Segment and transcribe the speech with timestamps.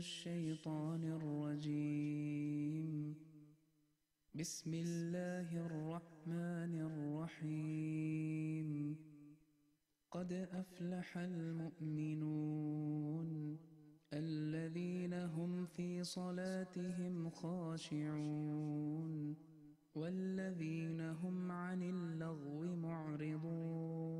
[0.00, 3.14] الشيطان الرجيم.
[4.34, 8.96] بسم الله الرحمن الرحيم.
[10.10, 12.48] قد أفلح المؤمنون
[14.12, 19.36] الذين هم في صلاتهم خاشعون
[19.94, 24.19] والذين هم عن اللغو معرضون.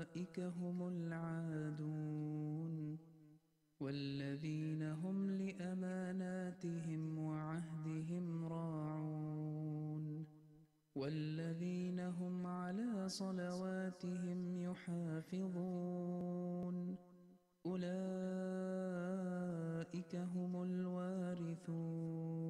[0.37, 2.75] هم العادون
[3.79, 10.25] والذين هم لأماناتهم وعهدهم راعون
[10.95, 16.01] والذين هم على صلواتهم يحافظون
[17.65, 17.85] أولئك
[20.15, 22.40] هم الوارثون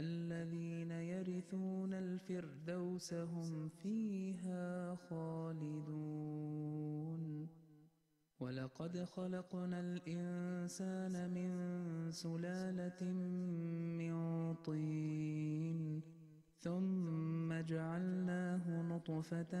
[0.00, 6.00] الذين يرثون الفردوس هم فيها خالدون.
[8.40, 11.50] ولقد خلقنا الإنسان من
[12.10, 13.00] سلالة
[14.00, 14.14] من
[14.66, 15.80] طين.
[16.64, 19.52] ثم جعلناه نطفة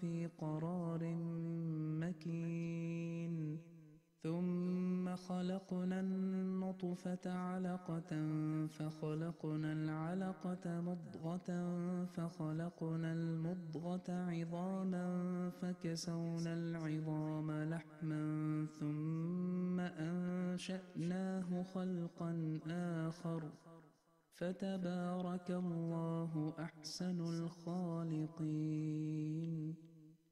[0.00, 1.02] في قرار
[2.02, 3.27] مكين.
[4.22, 8.10] ثم خلقنا النطفة علقة
[8.66, 11.48] فخلقنا العلقة مضغة
[12.04, 15.06] فخلقنا المضغة عظاما
[15.50, 22.60] فكسونا العظام لحما ثم أنشأناه خلقا
[23.08, 23.42] آخر
[24.32, 28.68] فتبارك الله أحسن الخالقين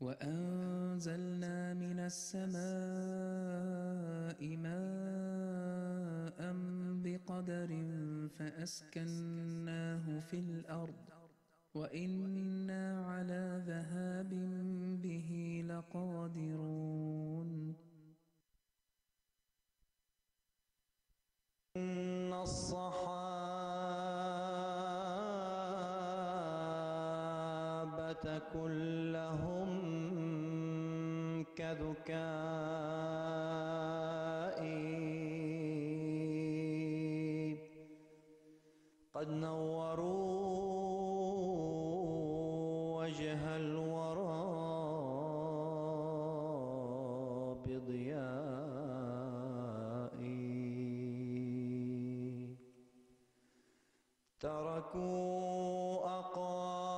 [0.00, 2.56] وأنزلنا من السماء
[4.56, 6.38] ماء
[7.04, 7.70] بقدر
[8.38, 11.08] فأسكناه في الأرض
[11.74, 14.30] وإنا على ذهاب
[15.02, 17.48] به لقادرون
[21.76, 22.32] إن
[26.98, 29.47] الصحابة كلهم
[31.68, 32.08] كذكائي
[39.14, 40.38] قد نوروا
[42.98, 44.48] وجه الورى
[47.66, 48.48] بضيائي.
[54.40, 56.88] تركوا أقاربهم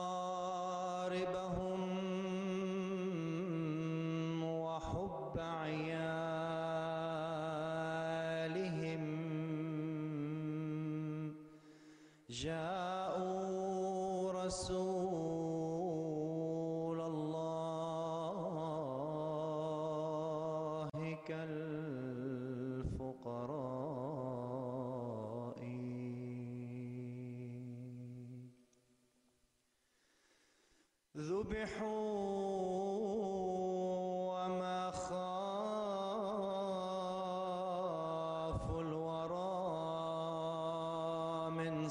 [12.30, 15.49] جاؤ رسول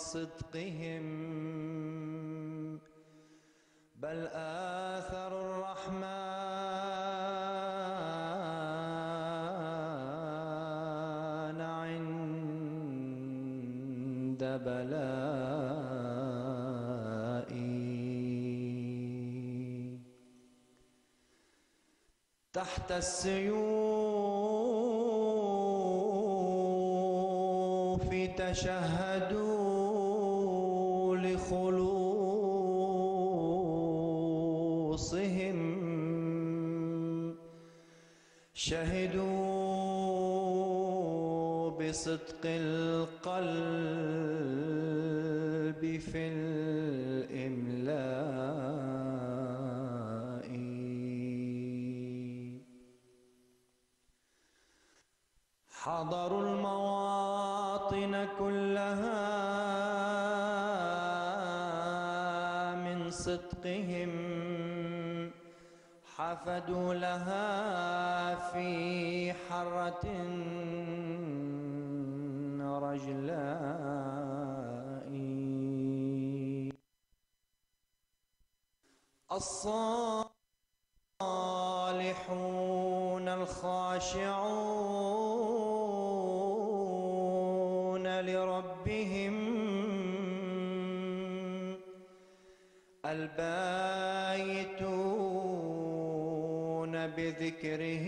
[0.10, 1.06] صدقهم.
[3.96, 6.00] بل آثر الرحمن
[11.62, 12.22] عند
[14.66, 15.30] بلائي.
[22.54, 23.69] تحت السيوف
[31.50, 31.90] تشهدوا
[34.90, 35.60] لخلوصهم
[40.80, 43.50] شهدوا بصدق القلب
[46.00, 47.70] في الإملاء
[55.70, 56.49] حضروا
[63.68, 65.32] من
[66.18, 70.06] حفدوا لها في حرة
[72.80, 74.00] رجلاء
[79.32, 80.40] الصالحون
[83.28, 84.49] الخاشعون
[97.64, 98.08] بذكره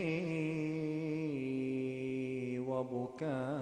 [2.68, 3.61] وبكائي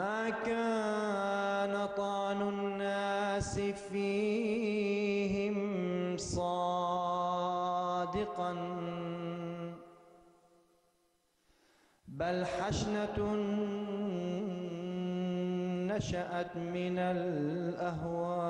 [0.00, 3.60] ما كان طعن الناس
[3.92, 5.56] فيهم
[6.16, 7.60] صادقا.
[12.08, 13.34] بل حشنة
[15.90, 18.40] نشأت من الأهوال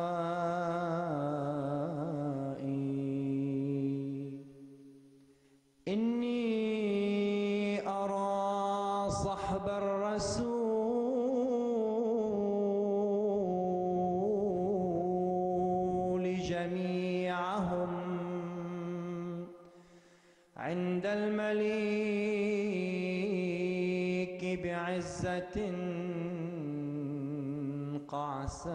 [28.51, 28.71] قعساء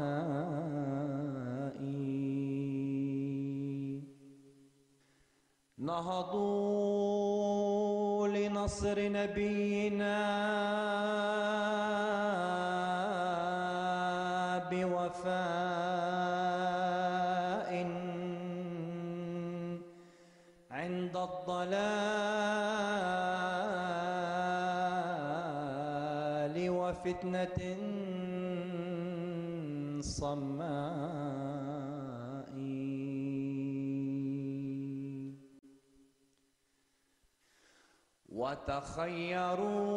[5.78, 7.08] نهضوا
[8.28, 10.16] لنصر نبينا
[38.66, 39.94] وتخيروا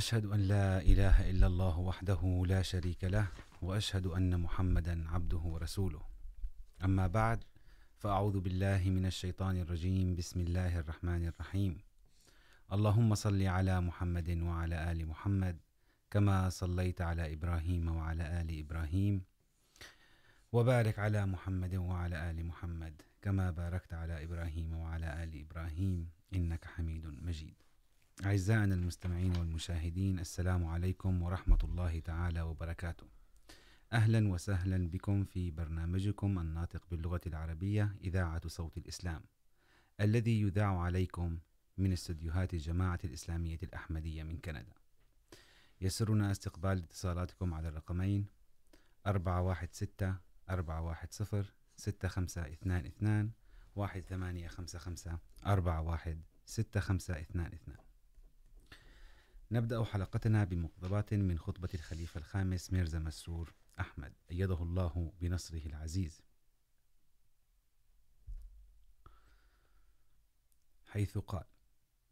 [0.06, 3.28] أشهد أن لا إله إلا الله وحده لا شريك له،
[3.62, 6.02] وأشهد أن محمدا عبده ورسوله.
[6.84, 7.44] أما بعد،
[7.98, 10.14] فأعوذ بالله من الشيطان الرجيم.
[10.14, 11.78] بسم الله الرحمن الرحيم.
[12.72, 15.56] اللهم صل على محمد وعلى آل محمد،
[16.10, 19.24] كما صليت على إبراهيم وعلى آل إبراهيم،
[20.52, 27.06] وبارك على محمد وعلى آل محمد، كما باركت على إبراهيم وعلى آل إبراهيم، إنك حميد
[27.06, 27.65] مجيد.
[28.24, 33.06] أعزائنا المستمعين والمشاهدين، السلام عليكم ورحمة الله تعالى وبركاته.
[33.92, 39.24] أهلا وسهلا بكم في برنامجكم الناطق باللغة العربية، إذاعة صوت الإسلام،
[40.00, 41.38] الذي يذاع عليكم
[41.78, 44.74] من استديوهات الجماعة الإسلامية الأحمدية من كندا.
[45.80, 48.26] يسرنا استقبال اتصالاتكم على الرقمين
[49.06, 50.16] 416
[50.50, 51.46] 410
[51.76, 53.32] 6522
[53.76, 57.85] 1855 416522
[59.50, 66.22] نبدأ حلقتنا بمقتضبات من خطبة الخليفة الخامس ميرزا مسرور أحمد أيده الله بنصره العزيز.
[70.86, 71.44] حيث قال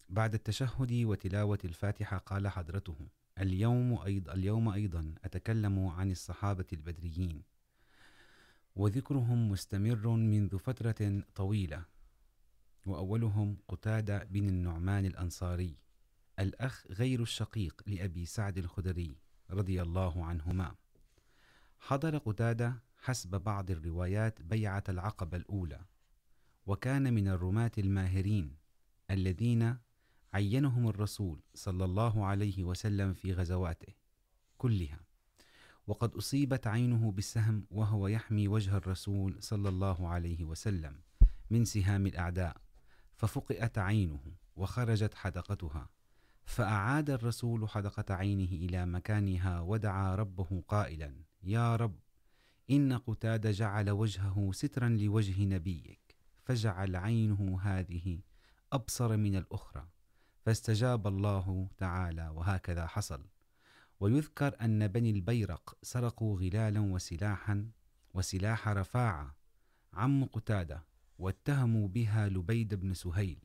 [0.08, 7.42] بعد التشهد وتلاوة الفاتحة قال حضرته اليوم أيضا, اليوم أيضا أتكلم عن الصحابة البدريين
[8.76, 11.84] وذكرهم مستمر منذ فترة طويلة
[12.86, 15.83] وأولهم قتادة بن النعمان الأنصاري.
[16.38, 19.16] الأخ غير الشقيق لأبي سعد الخدري
[19.50, 20.74] رضي الله عنهما.
[21.80, 25.80] حضر قتادة حسب بعض الروايات بيعة العقبة الأولى،
[26.66, 28.56] وكان من الرماة الماهرين
[29.10, 29.76] الذين
[30.34, 33.92] عينهم الرسول صلى الله عليه وسلم في غزواته
[34.58, 35.00] كلها.
[35.86, 41.00] وقد أصيبت عينه بالسهم وهو يحمي وجه الرسول صلى الله عليه وسلم
[41.50, 42.56] من سهام الأعداء،
[43.14, 44.22] ففقئت عينه
[44.56, 45.88] وخرجت حدقتها.
[46.44, 51.98] فأعاد الرسول حدقة عينه إلى مكانها ودعا ربه قائلا، يا رب،
[52.70, 58.20] إن قتاد جعل وجهه سترا لوجه نبيك، فجعل عينه هذه
[58.72, 59.88] أبصر من الأخرى،
[60.40, 63.26] فاستجاب الله تعالى وهكذا حصل.
[64.00, 67.70] ويذكر أن بني البيرق سرقوا غلالا وسلاحا،
[68.14, 69.36] وسلاح رفاعة
[69.92, 70.84] عم قتادة،
[71.18, 73.38] واتهموا بها لبيد بن سهيل.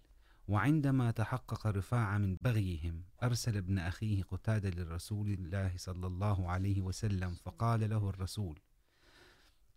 [0.49, 7.35] وعندما تحقق رفاعة من بغيهم، أرسل ابن أخيه قتادة للرسول الله صلى الله عليه وسلم،
[7.35, 8.59] فقال له الرسول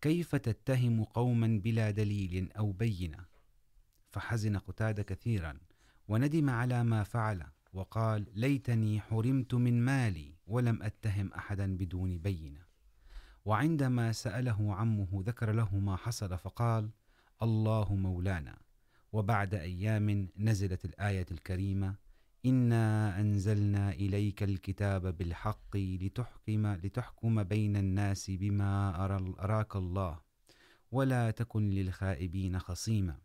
[0.00, 3.24] كيف تتهم قوما بلا دليل أو بينة؟
[4.10, 5.58] فحزن قتادة كثيرا،
[6.08, 12.60] وندم على ما فعل، وقال ليتني حرمت من مالي ولم أتهم أحدا بدون بينة.
[13.44, 16.90] وعندما سأله عمه، ذكر له ما حصل، فقال
[17.42, 18.58] الله مولانا.
[19.12, 21.94] وبعد أيام نزلت الآية الكريمة
[22.46, 29.04] إنا أنزلنا إليك الكتاب بالحق لتحكم, لتحكم بين الناس بما
[29.44, 30.20] أراك الله
[30.92, 33.16] ولا تكن للخائبين خصيما.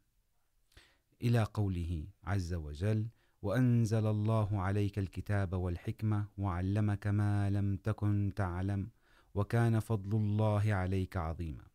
[1.21, 3.07] إلى قوله عز وجل
[3.41, 8.89] وأنزل الله عليك الكتاب والحكمة وعلمك ما لم تكن تعلم
[9.35, 11.66] وكان فضل الله عليك عظيما.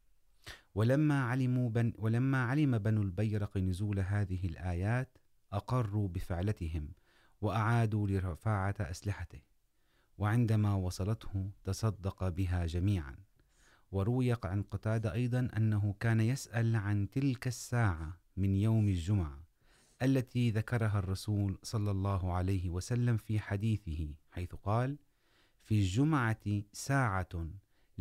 [0.74, 5.18] ولما علموا بن ولما علم بنو البيرق نزول هذه الآيات،
[5.52, 6.88] أقروا بفعلتهم
[7.40, 9.40] وأعادوا لرفاعة أسلحته.
[10.18, 13.16] وعندما وصلته تصدق بها جميعا.
[13.92, 19.44] وروي عن قتادة أيضا أنه كان يسأل عن تلك الساعة من يوم الجمعة
[20.02, 24.98] التي ذكرها الرسول صلى الله عليه وسلم في حديثه، حيث قال
[25.62, 27.48] في الجمعة ساعة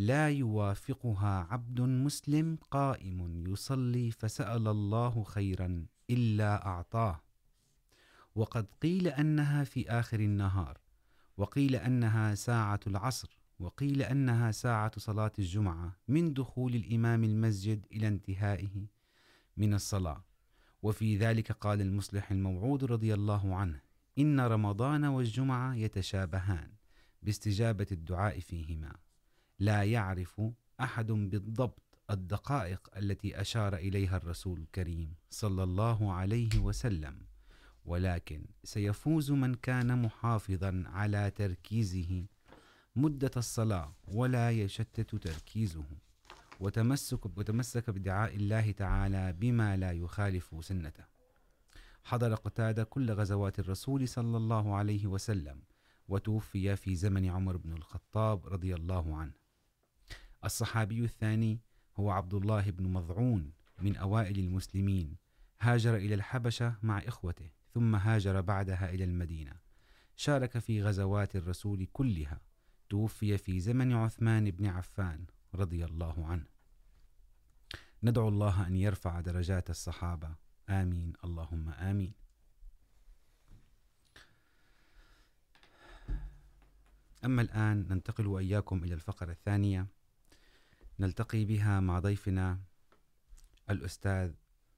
[0.08, 7.22] لا يوافقها عبد مسلم قائم يصلي فسأل الله خيرا إلا أعطاه.
[8.36, 10.77] وقد قيل أنها في آخر النهار،
[11.38, 18.88] وقيل أنها ساعة العصر، وقيل أنها ساعة صلاة الجمعة من دخول الإمام المسجد إلى انتهائه
[19.58, 20.24] من الصلاة.
[20.81, 23.81] وفي ذلك قال المصلح الموعود رضي الله عنه،
[24.20, 26.72] إن رمضان والجمعة يتشابهان
[27.22, 28.96] باستجابة الدعاء فيهما.
[29.62, 30.41] لا يعرف
[30.80, 37.22] أحد بالضبط الدقائق التي أشار إليها الرسول الكريم صلى الله عليه وسلم،
[37.86, 42.25] ولكن سيفوز من كان محافظا على تركيزه
[42.96, 45.86] مدة الصلاة ولا يشتت تركيزه،
[46.60, 51.03] وتمسك وتمسك بدعاء الله تعالى بما لا يخالف سنته.
[52.03, 55.62] حضر قتادة كل غزوات الرسول صلى الله عليه وسلم،
[56.08, 59.40] وتوفي في زمن عمر بن الخطاب رضي الله عنه.
[60.45, 61.60] الصحابي الثاني
[61.95, 65.17] هو عبد الله بن مضعون من أوائل المسلمين.
[65.62, 69.53] هاجر إلى الحبشة مع إخوته، ثم هاجر بعدها إلى المدينة.
[70.15, 72.41] شارك في غزوات الرسول كلها.
[72.89, 76.45] توفي في زمن عثمان بن عفان رضي الله عنه.
[78.03, 80.36] ندعو الله أن يرفع درجات الصحابة.
[80.69, 81.13] آمين.
[81.24, 82.13] اللهم آمين.
[87.25, 89.88] أما الآن ننتقل وإياكم إلى الفقرة الثانية.
[91.01, 92.60] نلتقي بها مع ضيفنا
[93.70, 94.34] الأستاذ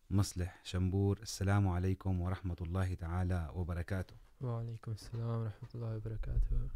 [0.10, 1.20] مصلح شنبور.
[1.22, 4.16] السلام عليكم ورحمة الله تعالى وبركاته.
[4.42, 6.70] وعليكم السلام ورحمة الله وبركاته.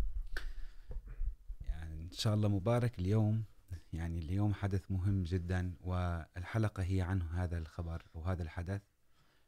[1.62, 3.44] يعني إن شاء الله مبارك اليوم.
[3.94, 8.82] يعني اليوم حدث مهم جدا والحلقة هي عنه هذا الخبر وهذا الحدث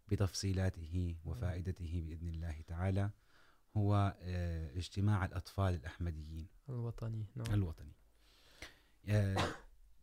[0.08, 3.10] بتفصيلاته وفائدته بإذن الله تعالى.
[3.78, 4.16] هو
[4.76, 6.48] اجتماع الأطفال الأحمديين.
[6.70, 7.54] الوطني نعم.
[7.54, 7.94] الوطني.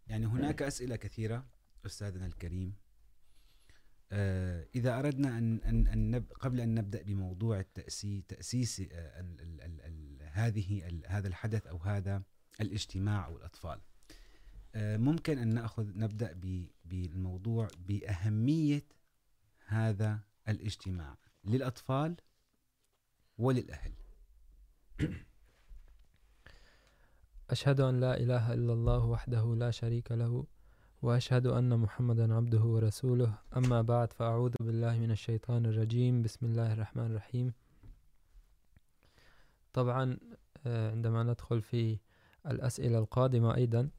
[0.07, 1.47] يعني هناك أسئلة كثيرة
[1.87, 2.75] أستاذنا الكريم.
[4.75, 9.81] إذا أردنا أن أن أن نب قبل أن نبدأ بموضوع التأسيس تأسيس ال ال ال
[9.81, 12.23] ال هذه ال هذا الحدث أو هذا
[12.61, 13.81] الاجتماع أو الأطفال
[14.77, 18.85] ممكن أن نأخذ نبدأ ب- بالموضوع بأهمية
[19.67, 22.17] هذا الاجتماع للأطفال
[23.39, 23.93] وللأهل.
[27.51, 30.47] أشهد أن لا إله إلا الله وحده لا شريك له
[31.03, 33.35] وأشهد أن محمدا عبده ورسوله.
[33.57, 36.23] أما بعد، فأعوذ بالله من الشيطان الرجيم.
[36.23, 37.53] بسم الله الرحمن الرحيم.
[39.73, 40.19] طبعا
[40.67, 41.99] عندما ندخل في
[42.47, 43.91] الأسئلة القادمة أيضا،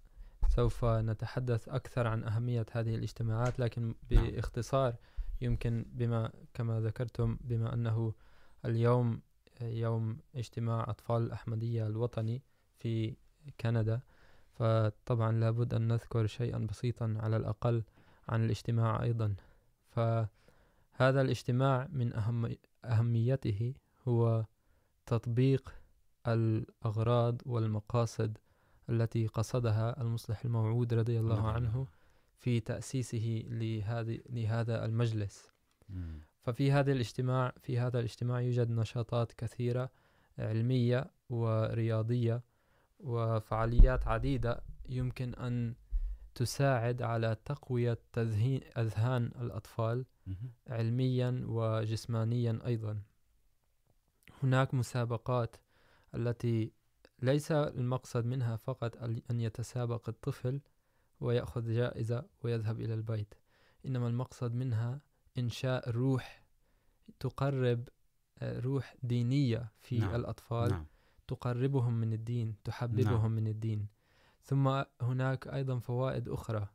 [0.50, 4.96] سوف نتحدث أكثر عن أهمية هذه الاجتماعات، لكن باختصار
[5.42, 8.14] يمكن بما، كما ذكرتم، بما أنه
[8.66, 9.22] اليوم
[9.62, 12.42] يوم اجتماع أطفال الأحمدية الوطني
[12.80, 13.16] في
[13.62, 14.00] كندا
[14.54, 17.84] فطبعا لابد أن نذكر شيئا بسيطا على الأقل
[18.30, 19.36] عن الاجتماع أيضا
[19.90, 23.74] فهذا الاجتماع من أهم أهميته
[24.08, 24.46] هو
[25.06, 25.74] تطبيق
[26.28, 28.38] الأغراض والمقاصد
[28.90, 31.88] التي قصدها المصلح الموعود رضي الله عنه.
[32.40, 35.50] في تأسيسه لهذه لهذا المجلس.
[36.42, 39.90] ففي هذا الاجتماع في هذا الاجتماع يوجد نشاطات كثيرة
[40.40, 42.42] علمية ورياضية
[43.00, 45.76] وفعاليات عديدة يمكن أن
[46.36, 50.06] تساعد على تقوية تذهين أذهان الأطفال.
[50.68, 53.02] علميا وجسمانيا أيضا
[54.44, 55.56] هناك مسابقات
[56.16, 56.72] التي
[57.22, 58.98] ليس المقصد منها فقط
[59.32, 60.62] أن يتسابق الطفل
[61.20, 63.34] ويأخذ جائزة ويذهب إلى البيت
[63.86, 65.02] إنما المقصد منها
[65.38, 66.44] إنشاء روح
[67.20, 67.90] تقرب
[68.44, 70.00] روح دينية في.
[70.00, 70.16] نعم.
[70.16, 70.86] الأطفال نعم
[71.28, 73.32] تقربهم من الدين تحببهم نعم.
[73.32, 73.88] من الدين.
[74.44, 76.68] ثم هناك أيضا فوائد أخرى.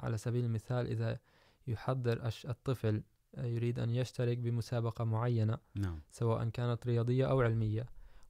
[0.00, 1.18] على سبيل المثال إذا
[1.66, 3.02] يحضر الطفل
[3.38, 6.00] يريد أن يشترك بمسابقة معينة نعم.
[6.10, 7.86] سواء كانت رياضية أو علمية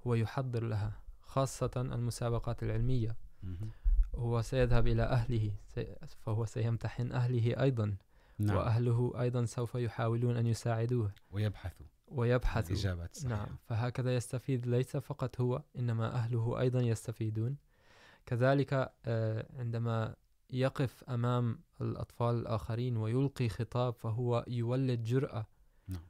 [0.06, 3.16] هو يحضر لها خاصة المسابقات العلمية.
[3.42, 3.70] مهم.
[4.14, 5.54] هو سيذهب إلى أهله
[6.18, 7.96] فهو سيمتحن أهله أيضا.
[8.38, 8.56] نعم.
[8.56, 11.12] وأهله أيضا سوف يحاولون أن يساعدوه.
[11.32, 11.86] ويبحثوا.
[12.08, 17.56] ويبحثوا الإجابات الصحيحة نعم فهكذا يستفيد ليس فقط هو إنما أهله أيضا يستفيدون
[18.26, 18.92] كذلك
[19.58, 20.14] عندما
[20.50, 25.46] يقف أمام الأطفال الآخرين ويلقي خطاب فهو يولد جرأة.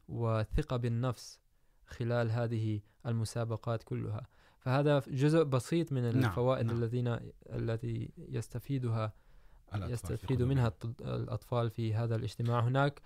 [0.08, 1.40] وثقة بالنفس
[1.86, 4.26] خلال هذه المسابقات كلها
[4.58, 6.76] فهذا جزء بسيط من الفوائد نعم.
[6.76, 9.12] الذين التي يستفيدها
[9.74, 10.42] يستفيد.
[10.42, 13.02] منها الأطفال في هذا الاجتماع هناك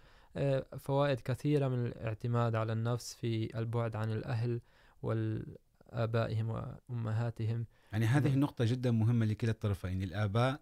[0.79, 4.61] فوائد كثيرة من الاعتماد على النفس في البعد عن الأهل
[5.03, 6.49] والآبائهم
[6.91, 7.67] وأمهاتهم.
[7.93, 8.41] يعني هذه نعم.
[8.41, 10.61] نقطة جدا مهمة لكلا الطرفين الآباء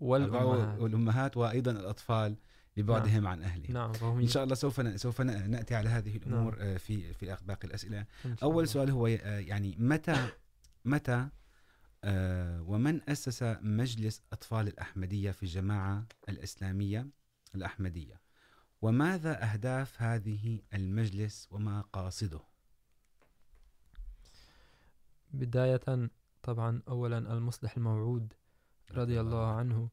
[0.00, 0.80] والأمهات.
[0.80, 2.36] والأمهات وأيضا الأطفال
[2.76, 3.72] لبعدهم عن أهلهم.
[3.72, 7.36] نعم فهم إن شاء الله سوف ن- سوف نأتي على هذه الأمور آه، في في
[7.46, 8.06] باقي الأسئلة.
[8.42, 8.68] أول.
[8.68, 10.28] سؤال هو يعني متى
[10.84, 11.28] متى
[12.60, 17.06] ومن أسس مجلس أطفال الأحمدية في الجماعة الإسلامية
[17.54, 18.20] الأحمدية؟
[18.86, 22.40] وماذا أهداف هذه المجلس وما قاصده؟
[25.32, 26.08] بداية
[26.42, 28.32] طبعا أولا المصلح الموعود
[28.92, 29.88] رضي الله عنه.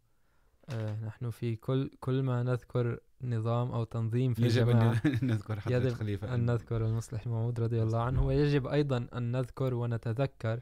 [0.70, 5.60] آه، نحن في كل كل ما نذكر نظام أو تنظيم في يجب الجماعة أن نذكر
[5.60, 6.34] حضرة يجب الخليفة.
[6.36, 8.02] أن نذكر المصلح الموعود رضي الله.
[8.02, 8.26] عنه.
[8.26, 10.60] ويجب أيضا أن نذكر ونتذكر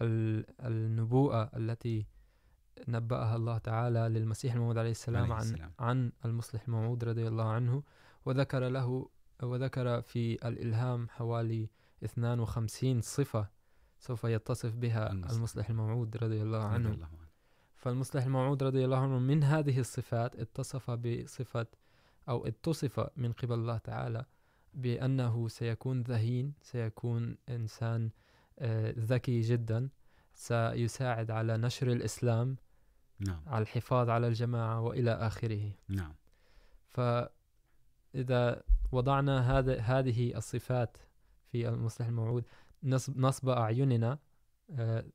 [0.00, 2.06] ال- النبوءة التي
[2.88, 5.72] نبأها الله تعالى للمسيح الموعود عليه السلام عليه عن السلام.
[5.78, 7.82] عن المصلح الموعود رضي الله عنه
[8.24, 9.08] وذكر له
[9.42, 11.68] وذكر في الإلهام حوالي
[12.04, 13.48] 52 صفة
[13.98, 15.36] سوف يتصف بها المصلح.
[15.36, 17.22] المصلح الموعود رضي الله عنه الله عنه
[17.76, 21.66] فالمصلح الموعود رضي الله عنه من هذه الصفات اتصف بصفة
[22.28, 24.24] أو اتصف من قبل الله تعالى
[24.74, 28.10] بأنه سيكون ذهين سيكون إنسان
[28.98, 29.88] ذكي جدا
[30.42, 32.56] سيساعد على نشر الإسلام
[33.20, 33.42] نعم.
[33.46, 35.72] على الحفاظ على الجماعة وإلى آخره.
[35.88, 36.14] نعم.
[36.88, 40.96] فإذا وضعنا هذا هذه الصفات
[41.52, 42.44] في المصلح الموعود
[42.82, 44.18] نصب, نصب أعيننا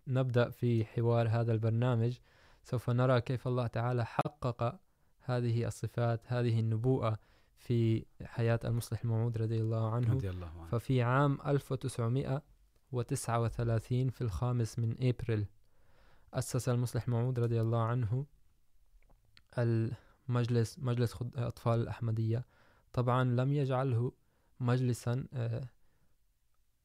[0.08, 2.18] نبدأ في حوار هذا البرنامج.
[2.64, 4.80] سوف نرى كيف الله تعالى حقق
[5.22, 7.20] هذه الصفات هذه النبوءة
[7.58, 10.14] في حياة المصلح الموعود رضي الله عنه.
[10.14, 10.68] رضي الله عنه.
[10.68, 11.42] ففي عام
[12.94, 15.46] 1939 في الخامس من أبريل
[16.34, 18.26] أسس المصلح معود رضي الله عنه
[19.58, 22.46] المجلس مجلس خد- أطفال الأحمدية.
[22.94, 24.12] طبعا لم يجعله
[24.60, 25.26] مجلسا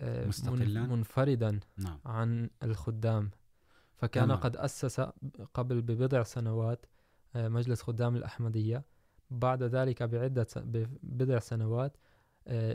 [0.03, 1.99] مستقلاً؟ منفردا نعم.
[2.07, 3.31] عن الخدام.
[3.95, 4.39] فكان تمام.
[4.39, 5.01] قد أسس
[5.55, 6.87] قبل ببضع سنوات
[7.35, 8.85] مجلس خدام الأحمدية.
[9.31, 11.97] بعد ذلك بعدة ببضع سنوات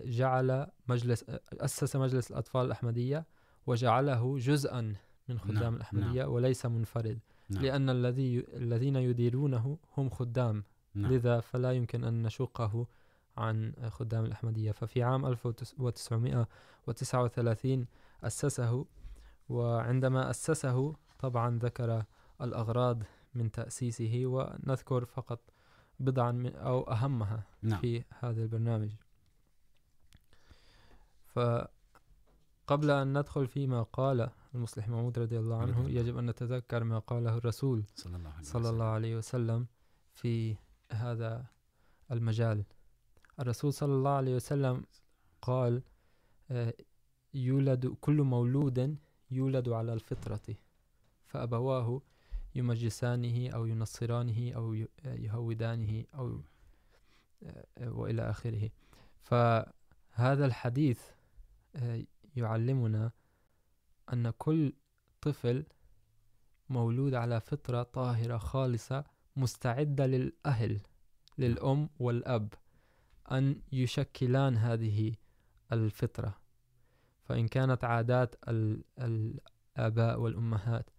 [0.05, 3.25] جعل مجلس أسس مجلس الأطفال الأحمدية
[3.67, 4.95] وجعله جزءا
[5.29, 7.19] من خدام نعم، الأحمدية وليس منفرد.
[7.49, 7.63] نعم.
[7.63, 10.63] لأن الذي الذين يديرونه هم خدام.
[10.95, 11.11] نعم.
[11.11, 12.87] لذا فلا يمكن أن نشقه
[13.37, 14.71] عن خدام الأحمدية.
[14.71, 17.85] ففي عام 1939
[18.23, 18.85] أسسه
[19.49, 22.03] وعندما أسسه طبعا ذكر
[22.41, 23.03] الأغراض
[23.35, 25.39] من تأسيسه ونذكر فقط
[25.99, 27.79] بضعا من أو أهمها نعم.
[27.79, 28.89] في هذا البرنامج.
[31.33, 35.89] فقبل أن ندخل فيما قال المصلح محمود رضي الله عنه.
[35.89, 38.73] يجب أن نتذكر ما قاله الرسول صلى الله عليه صلى وسلم.
[38.73, 39.67] الله عليه وسلم
[40.13, 40.55] في
[40.91, 41.45] هذا
[42.11, 42.63] المجال
[43.39, 44.85] الرسول صلى الله عليه وسلم
[45.41, 45.81] قال
[47.33, 48.97] يولد كل مولود
[49.31, 50.55] يولد على الفطرة
[51.25, 52.01] فأبواه
[52.55, 54.73] يمجسانه أو ينصرانه أو
[55.05, 56.41] يهودانه أو
[57.81, 58.69] وإلى آخره
[59.21, 61.01] فهذا الحديث
[62.35, 63.11] يعلمنا
[64.13, 64.73] أن كل
[65.21, 65.65] طفل
[66.69, 69.03] مولود على فطرة طاهرة خالصة
[69.35, 70.81] مستعدة للأهل
[71.37, 72.53] للأم والأب
[73.31, 75.15] أن يشكلان هذه
[75.71, 76.37] الفطرة.
[77.23, 80.89] فإن كانت عادات ال- الآباء والأمهات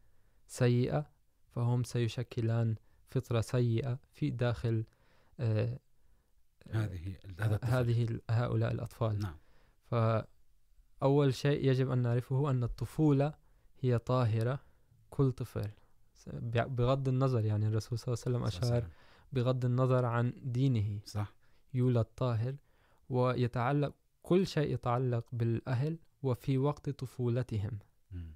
[0.47, 1.11] سيئة
[1.55, 2.77] فهم سيشكلان
[3.11, 4.85] فطرة سيئة في داخل
[5.41, 5.79] آه،
[6.71, 7.17] هذه.
[7.63, 9.19] هذه هؤلاء الأطفال.
[9.19, 9.37] نعم.
[11.01, 13.35] فأول شيء يجب أن نعرفه أن الطفولة
[13.81, 14.61] هي طاهرة
[15.11, 15.71] كل طفل.
[16.53, 18.89] بغض النظر يعني الرسول صلى الله عليه وسلم أشار.
[19.33, 21.01] بغض النظر عن دينه.
[21.05, 21.35] صح.
[21.75, 22.55] يولد طاهر
[23.09, 27.79] ويتعلق كل شيء يتعلق بالأهل وفي وقت طفولتهم.
[28.11, 28.35] مم.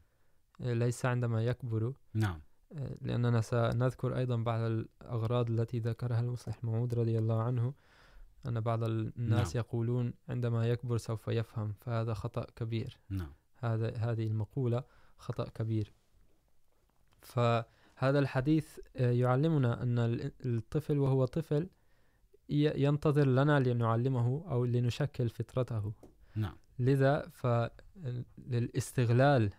[0.60, 1.92] ليس عندما يكبروا.
[2.14, 2.40] نعم.
[3.00, 7.74] لأننا سنذكر أيضا بعض الأغراض التي ذكرها المصلح معود رضي الله عنه.
[8.46, 9.64] أن بعض الناس نعم.
[9.64, 12.98] يقولون عندما يكبر سوف يفهم فهذا خطأ كبير.
[13.10, 13.32] نعم.
[13.56, 14.84] هذا هذه المقولة
[15.16, 15.92] خطأ كبير.
[17.20, 21.68] فهذا الحديث يعلمنا أن ال- الطفل وهو طفل
[22.48, 25.92] ينتظر لنا لنعلمه أو لنشكل فطرته.
[26.36, 26.56] نعم.
[26.78, 27.28] لذا
[28.48, 29.52] فللاستغلال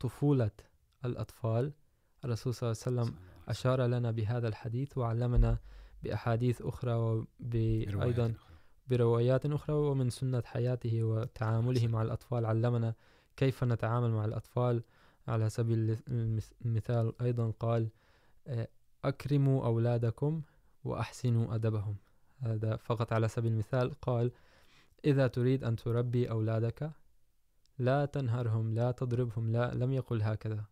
[0.00, 0.50] طفولة
[1.04, 1.72] الأطفال
[2.24, 3.30] الرسول صلى الله عليه وسلم صلى الله عليه وسلم.
[3.48, 5.58] أشار لنا بهذا الحديث وعلمنا
[6.02, 6.92] بأحاديث أخرى
[7.98, 8.34] وأيضا.
[8.88, 11.86] بروايات أخرى ومن سنة حياته وتعامله.
[11.88, 12.94] مع الأطفال علمنا
[13.36, 14.82] كيف نتعامل مع الأطفال
[15.28, 17.88] على سبيل المث- المثال أيضا قال
[19.04, 20.42] أكرموا أولادكم
[20.84, 21.96] وأحسنوا أدبهم
[22.38, 24.32] هذا فقط على سبيل المثال قال
[25.04, 26.90] إذا تريد أن تربي أولادك
[27.78, 30.64] لا تنهرهم لا تضربهم لا لم يقل هكذا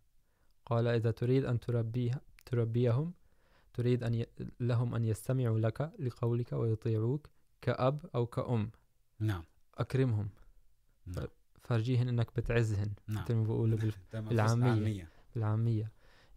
[0.65, 3.13] قال إذا تريد أن تربيه تربيهم
[3.79, 4.25] تريد أن ي...
[4.59, 7.29] لهم أن يستمعوا لك لقولك ويطيعوك
[7.61, 8.71] كأب أو كأم.
[9.19, 9.43] نعم.
[9.77, 10.29] أكرمهم.
[11.05, 11.27] نعم.
[11.63, 12.91] فرجيهن أنك بتعزهن.
[13.07, 13.23] نعم.
[13.23, 14.69] مثل ما بيقولوا بال- بالعامية.
[14.71, 15.09] عامية.
[15.35, 15.91] بالعامية.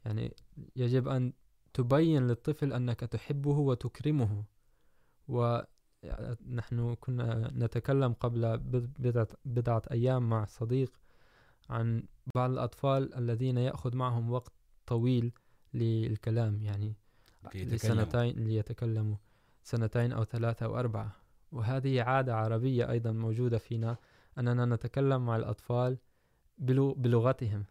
[0.04, 0.34] يعني
[0.76, 1.32] يجب أن
[1.74, 4.44] تبين للطفل أنك تحبه وتكرمه.
[5.28, 10.92] ونحن كنا نتكلم قبل بض- بضعة, بضعة أيام مع صديق
[11.70, 14.52] عن بعض الأطفال الذين يأخذ معهم وقت
[14.86, 15.32] طويل
[15.74, 16.62] للكلام.
[16.62, 16.94] يعني
[17.44, 18.02] لكي يتكلموا.
[18.02, 19.16] لسنتين ليتكلموا.
[19.62, 21.16] سنتين أو ثلاثة أو أربعة.
[21.52, 23.96] وهذه عادة عربية أيضا موجودة فينا.
[24.38, 25.98] أننا نتكلم مع الأطفال
[26.58, 27.64] بلغتهم.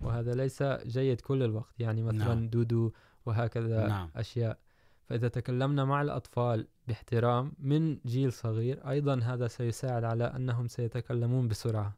[0.00, 1.80] وهذا ليس جيد كل الوقت.
[1.80, 2.48] يعني مثلا نعم.
[2.48, 2.92] دودو
[3.26, 4.10] وهكذا نعم.
[4.16, 4.58] أشياء.
[5.04, 11.96] فإذا تكلمنا مع الأطفال باحترام من جيل صغير أيضا هذا سيساعد على أنهم سيتكلمون بسرعة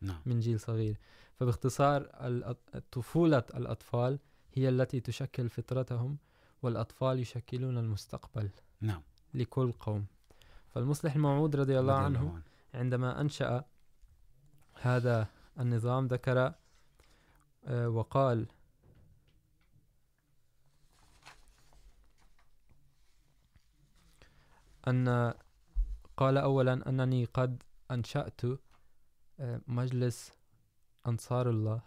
[0.00, 0.20] نعم.
[0.26, 0.96] من جيل صغير.
[1.34, 2.02] فباختصار
[2.92, 4.18] طفولة الأطفال
[4.54, 6.18] هي التي تشكل فطرتهم
[6.62, 9.02] والأطفال يشكلون المستقبل نعم.
[9.34, 10.06] لكل قوم.
[10.68, 12.42] فالمصلح الموعود رضي الله رضي عنه
[12.74, 13.64] عندما أنشأ
[14.74, 15.26] هذا
[15.60, 16.54] النظام ذكر
[17.70, 18.46] وقال
[24.88, 25.34] أن
[26.16, 28.40] قال أولا أنني قد أنشأت
[29.66, 30.32] مجلس
[31.06, 31.80] أنصار الله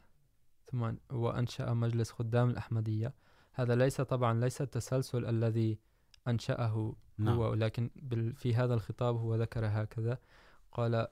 [0.71, 3.13] ثم وأنشأ مجلس خدام الأحمدية.
[3.53, 5.77] هذا ليس طبعا ليس التسلسل الذي
[6.27, 7.35] أنشأه نعم.
[7.35, 10.17] هو ولكن بال- في هذا الخطاب هو ذكر هكذا
[10.71, 11.07] قال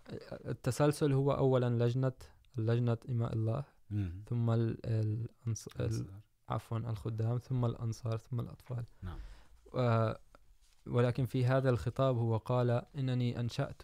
[0.46, 2.12] التسلسل هو أولا لجنة
[2.58, 4.24] لجنة إماء الله مم.
[4.30, 5.68] ثم ال- الأنص...
[5.68, 5.82] ال...
[5.86, 6.06] أنصار.
[6.50, 9.18] عفوا الخدام ثم الأنصار ثم الأطفال نعم
[9.74, 10.12] و...
[10.88, 13.82] ولكن في هذا الخطاب هو قال إنني أنشأت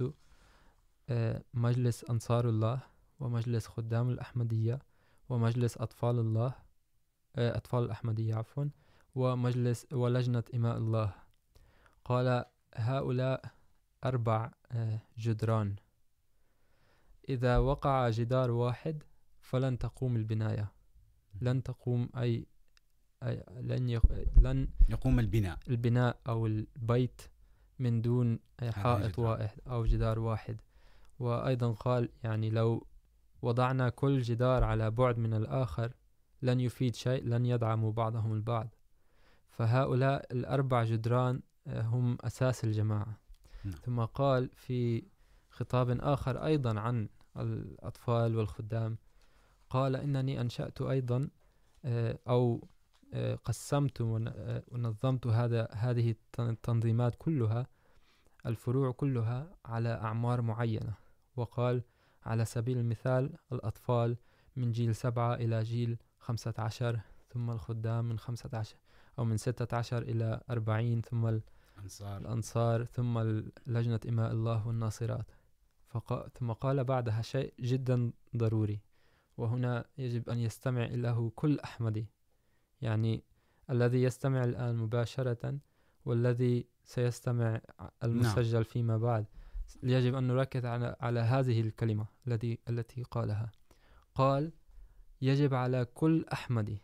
[1.53, 2.79] مجلس أنصار الله
[3.19, 4.79] ومجلس خدام الأحمدية
[5.29, 6.53] ومجلس أطفال الله
[7.37, 8.65] أطفال الأحمدية عفوا
[9.15, 11.13] ومجلس ولجنة إماء الله.
[12.05, 12.45] قال
[12.75, 13.45] هؤلاء
[14.03, 14.51] أربع
[15.17, 15.75] جدران.
[17.29, 19.03] إذا وقع جدار واحد
[19.39, 20.71] فلن تقوم البناية.
[21.41, 22.45] لن تقوم أي,
[23.23, 24.05] أي لن يق...
[24.41, 25.59] لن يقوم البناء.
[25.67, 27.21] البناء أو البيت
[27.79, 29.19] من دون حائط.
[29.19, 30.61] واحد أو جدار واحد.
[31.19, 32.87] وأيضا قال يعني لو
[33.41, 35.93] وضعنا كل جدار على بعد من الآخر
[36.45, 38.67] لن يفيد شيء لن يدعموا بعضهم البعض.
[39.49, 43.17] فهؤلاء الأربع جدران هم أساس الجماعة.
[43.83, 45.03] ثم قال في
[45.49, 48.97] خطاب آخر أيضا عن الأطفال والخدام
[49.69, 51.29] قال إنني أنشأت أيضا
[52.27, 52.67] أو
[53.45, 54.01] قسمت
[54.71, 57.67] ونظمت هذا هذه الت- التنظيمات كلها
[58.45, 60.93] الفروع كلها على أعمار معينة.
[61.35, 61.83] وقال
[62.25, 64.17] على سبيل المثال الأطفال
[64.55, 66.99] من جيل سبعة إلى جيل خمسة عشر
[67.33, 68.75] ثم الخدام من خمسة عشر
[69.19, 71.41] أو من ستة عشر إلى أربعين ثم ال-
[71.83, 73.19] أنصار الأنصار ثم
[73.67, 75.25] لجنة إماء الله والناصرات.
[75.87, 76.27] فق...
[76.27, 78.79] ثم قال بعدها شيء جدا ضروري
[79.37, 82.05] وهنا يجب أن يستمع له كل أحمدي.
[82.81, 83.23] يعني
[83.69, 85.59] الذي يستمع الآن مباشرة
[86.05, 87.61] والذي سيستمع
[88.03, 89.25] المسجل فيما بعد.
[89.83, 93.51] يجب أن نركز على, على هذه الكلمة التي التي قالها.
[94.15, 94.51] قال
[95.21, 96.81] يجب على كل أحمدي.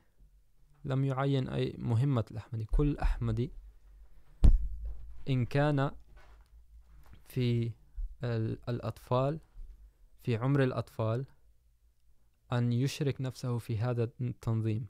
[0.85, 2.65] لم يعين أي مهمة الأحمدي.
[2.65, 3.51] كل أحمدي
[5.29, 5.91] إن كان
[7.27, 7.71] في
[8.23, 9.39] ال- الأطفال
[10.23, 11.25] في عمر الأطفال
[12.53, 14.87] أن يشرك نفسه في هذا التنظيم.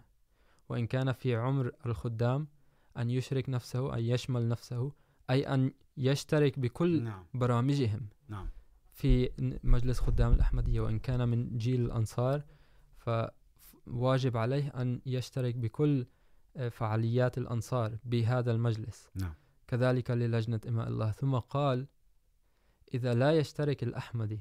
[0.69, 2.47] وإن كان في عمر الخدام
[2.97, 4.91] أن يشرك نفسه أن يشمل نفسه
[5.29, 7.25] أي أن يشترك بكل نعم.
[7.33, 8.09] برامجهم.
[8.29, 8.49] نعم.
[8.93, 9.29] في
[9.63, 10.81] مجلس خدام الأحمدية.
[10.81, 12.43] وإن كان من جيل الأنصار
[13.01, 16.05] فواجب عليه أن يشترك بكل
[16.71, 19.09] فعاليات الأنصار بهذا المجلس.
[19.15, 19.33] نعم.
[19.67, 21.11] كذلك للجنة إماء الله.
[21.11, 21.87] ثم قال
[22.93, 24.39] إذا لا يشترك الأحمدي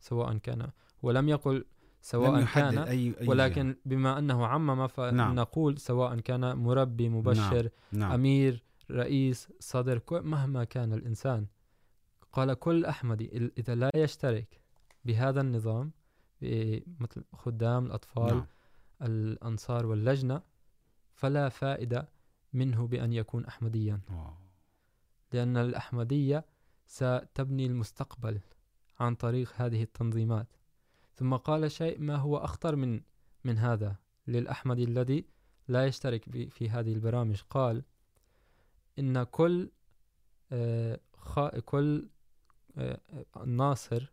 [0.00, 0.70] سواء كان
[1.02, 1.64] ولم يقل لم
[2.00, 8.12] سواء يحدد كان أي أي ولكن بما أنه عمم فنقول سواء كان مربي مبشر نعم.
[8.12, 11.46] أمير رئيس صدر مهما كان الإنسان.
[12.32, 14.60] قال كل أحمدي إذا لا يشترك
[15.04, 15.92] بهذا النظام
[17.00, 18.46] مثل خدام الأطفال نعم.
[19.02, 20.42] الأنصار واللجنة
[21.14, 22.08] فلا فائدة
[22.52, 24.00] منه بأن يكون أحمديا.
[24.10, 24.34] واو.
[25.32, 26.44] لأن الأحمدية
[26.86, 28.40] ستبني المستقبل
[29.00, 30.46] عن طريق هذه التنظيمات.
[31.14, 33.00] ثم قال شيء ما هو أخطر من
[33.44, 35.24] من هذا للأحمدي الذي
[35.68, 37.40] لا يشترك في, هذه البرامج.
[37.50, 37.82] قال
[38.98, 39.70] إن كل
[40.52, 41.00] آه
[41.64, 42.08] كل
[42.78, 43.00] آه
[43.46, 44.12] ناصر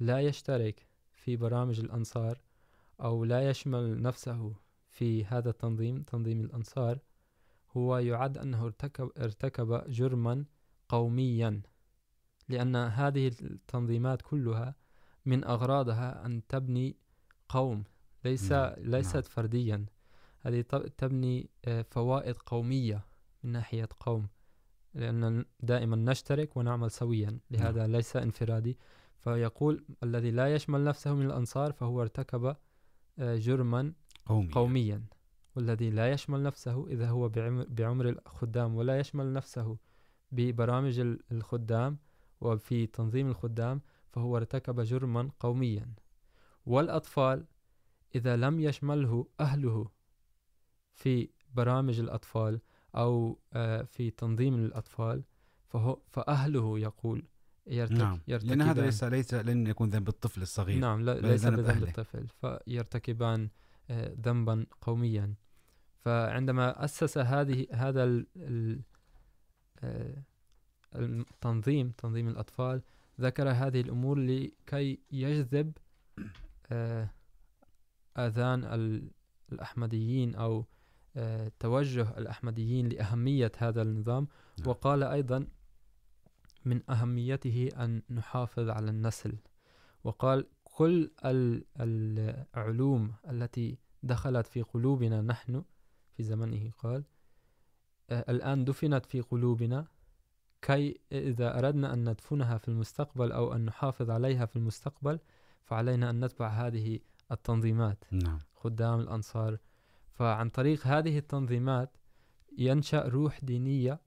[0.00, 0.86] لا يشترك
[1.26, 2.40] في برامج الأنصار
[3.00, 4.54] أو لا يشمل نفسه
[4.90, 6.98] في هذا التنظيم تنظيم الأنصار
[7.76, 10.44] هو يعد أنه ارتكب, ارتكب جرما
[10.88, 11.62] قوميا
[12.48, 14.74] لأن هذه التنظيمات كلها
[15.24, 16.96] من أغراضها أن تبني
[17.48, 17.84] قوم
[18.24, 19.26] ليس ليست.
[19.26, 19.86] فرديا.
[20.40, 20.60] هذه
[20.98, 21.50] تبني
[21.90, 23.04] فوائد قومية
[23.42, 24.28] من ناحية قوم
[24.94, 28.78] لأن دائما نشترك ونعمل سويا لهذا ليس انفرادي.
[29.18, 32.56] فيقول الذي لا يشمل نفسه من الأنصار فهو ارتكب
[33.18, 33.92] جرما
[34.26, 35.02] قومي قوميا.
[35.56, 37.28] والذي لا يشمل نفسه إذا هو
[37.68, 39.76] بعمر, الخدام ولا يشمل نفسه
[40.32, 41.98] ببرامج ال- الخدام
[42.40, 43.80] وفي تنظيم الخدام
[44.12, 45.94] فهو ارتكب جرما قوميا.
[46.66, 47.46] والأطفال
[48.14, 49.90] إذا لم يشمله أهله
[50.94, 52.60] في برامج الأطفال
[52.94, 53.38] أو
[53.86, 55.24] في تنظيم الأطفال
[55.68, 57.22] فهو فأهله يقول
[57.66, 58.20] يرتك نعم.
[58.28, 60.78] لأن هذا يرتكبان- ليس ليس لن يكون ذنب الطفل الصغير.
[60.78, 61.88] نعم لا ليس ذنب بذنب أهله.
[61.88, 62.26] الطفل.
[62.28, 63.48] فيرتكبان
[64.20, 65.34] ذنبا قوميا.
[66.04, 68.82] فعندما أسس هذه هذا ال
[70.94, 72.82] التنظيم تنظيم الأطفال
[73.20, 75.72] ذكر هذه الأمور لكي يجذب
[76.72, 77.10] آه،
[78.16, 79.10] آذان ال-
[79.52, 80.64] الأحمديين أو
[81.16, 84.28] آه، توجه الأحمديين لأهمية هذا النظام.
[84.66, 85.46] وقال أيضا
[86.66, 89.36] من أهميته أن نحافظ على النسل.
[90.04, 91.64] وقال كل ال-
[92.56, 95.64] العلوم التي دخلت في قلوبنا نحن
[96.12, 97.04] في زمنه قال
[98.10, 99.86] الآن دفنت في قلوبنا
[100.62, 105.18] كي إذا أردنا أن ندفنها في المستقبل أو أن نحافظ عليها في المستقبل
[105.64, 107.00] فعلينا أن نتبع هذه
[107.32, 108.04] التنظيمات.
[108.12, 108.38] نعم.
[108.54, 109.58] خدام الأنصار.
[110.12, 111.96] فعن طريق هذه التنظيمات
[112.58, 114.00] ينشأ روح دينية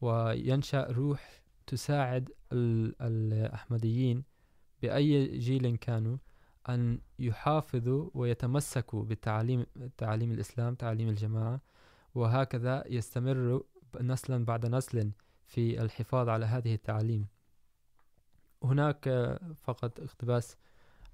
[0.00, 1.41] وينشأ روح
[1.72, 4.24] تساعد ال- الأحمديين
[4.82, 6.16] بأي جيل كانوا
[6.68, 9.66] أن يحافظوا ويتمسكوا بتعليم
[9.98, 11.60] تعاليم الإسلام تعاليم الجماعة
[12.14, 13.62] وهكذا يستمر
[14.00, 15.12] نسلا بعد نسل
[15.46, 17.26] في الحفاظ على هذه التعاليم
[18.62, 19.08] هناك
[19.56, 20.56] فقط اقتباس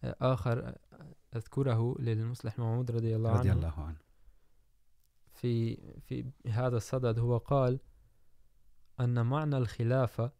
[0.05, 0.75] آخر
[1.37, 3.59] أذكره للمصلح محمود رضي الله رضي عنه.
[3.59, 3.97] الله عنه.
[5.33, 7.81] في في هذا الصدد هو قال
[9.01, 10.33] أن معنى الخلافة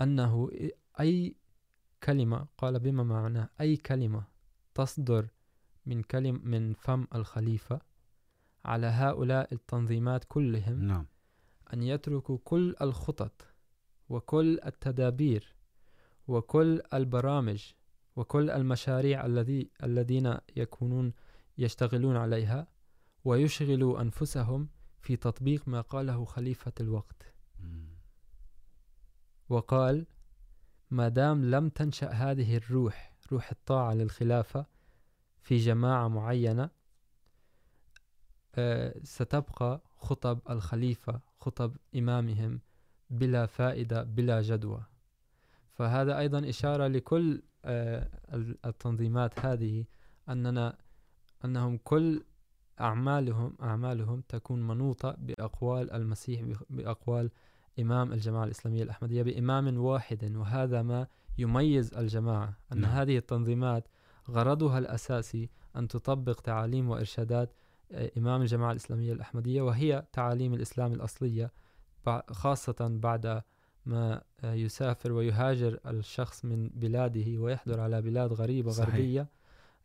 [0.00, 0.50] أنه
[1.00, 1.36] أي
[2.04, 4.24] كلمة قال بما معناه أي كلمة
[4.74, 5.28] تصدر
[5.86, 7.80] من كلم من فم الخليفة
[8.64, 11.06] على هؤلاء التنظيمات كلهم نعم
[11.72, 13.42] أن يتركوا كل الخطط
[14.08, 15.54] وكل التدابير
[16.28, 17.72] وكل البرامج
[18.16, 21.12] وكل المشاريع الذي الذين يكونون
[21.58, 22.66] يشتغلون عليها
[23.24, 24.68] ويشغلوا أنفسهم
[25.00, 27.89] في تطبيق ما قاله خليفة الوقت مم.
[29.50, 30.06] وقال،
[30.90, 34.66] ما دام لم تنشأ هذه الروح، روح الطاعة للخلافة
[35.42, 36.70] في جماعة معينة
[39.02, 42.60] ستبقى خطب الخليفة، خطب إمامهم
[43.10, 44.82] بلا فائدة، بلا جدوى.
[45.72, 47.42] فهذا أيضا إشارة لكل
[48.64, 49.84] التنظيمات هذه،
[50.28, 50.78] أننا،
[51.44, 52.24] أنهم كل
[52.80, 57.30] أعمالهم أعمالهم تكون منوطة بأقوال المسيح بخ- بأقوال
[57.80, 61.06] إمام الجماعة الإسلامية الأحمدية بإمام واحد وهذا ما
[61.38, 62.90] يميز الجماعة أن نعم.
[62.90, 63.88] هذه التنظيمات
[64.30, 67.52] غرضها الأساسي أن تطبق تعاليم وإرشادات
[68.18, 71.52] إمام الجماعة الإسلامية الأحمدية وهي تعاليم الإسلام الأصلية
[72.30, 73.42] خاصة بعد
[73.86, 78.88] ما يسافر ويهاجر الشخص من بلاده ويحضر على بلاد غريبة صحيح.
[78.88, 79.28] غربية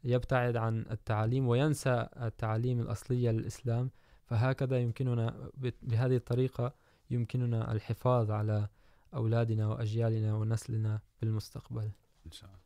[0.03, 3.89] يبتعد عن التعاليم وينسى التعاليم الأصلية للإسلام
[4.25, 5.49] فهكذا يمكننا
[5.83, 6.73] بهذه الطريقة
[7.11, 8.67] يمكننا الحفاظ على
[9.13, 11.91] أولادنا وأجيالنا ونسلنا بالمستقبل.
[12.25, 12.59] إن شاء الله.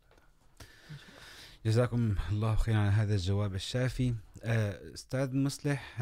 [1.66, 4.16] جزاكم الله خيرا على هذا الجواب الشافي.
[4.44, 5.98] أستاذ مصلح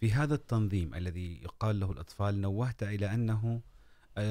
[0.00, 3.60] في هذا التنظيم الذي يقال له الأطفال نوهت إلى أنه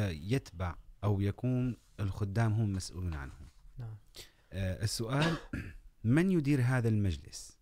[0.10, 3.34] يتبع أو يكون الخدام هم مسؤولون عنه.
[3.80, 3.96] نعم.
[4.54, 5.38] السؤال
[6.04, 7.58] من يدير هذا المجلس؟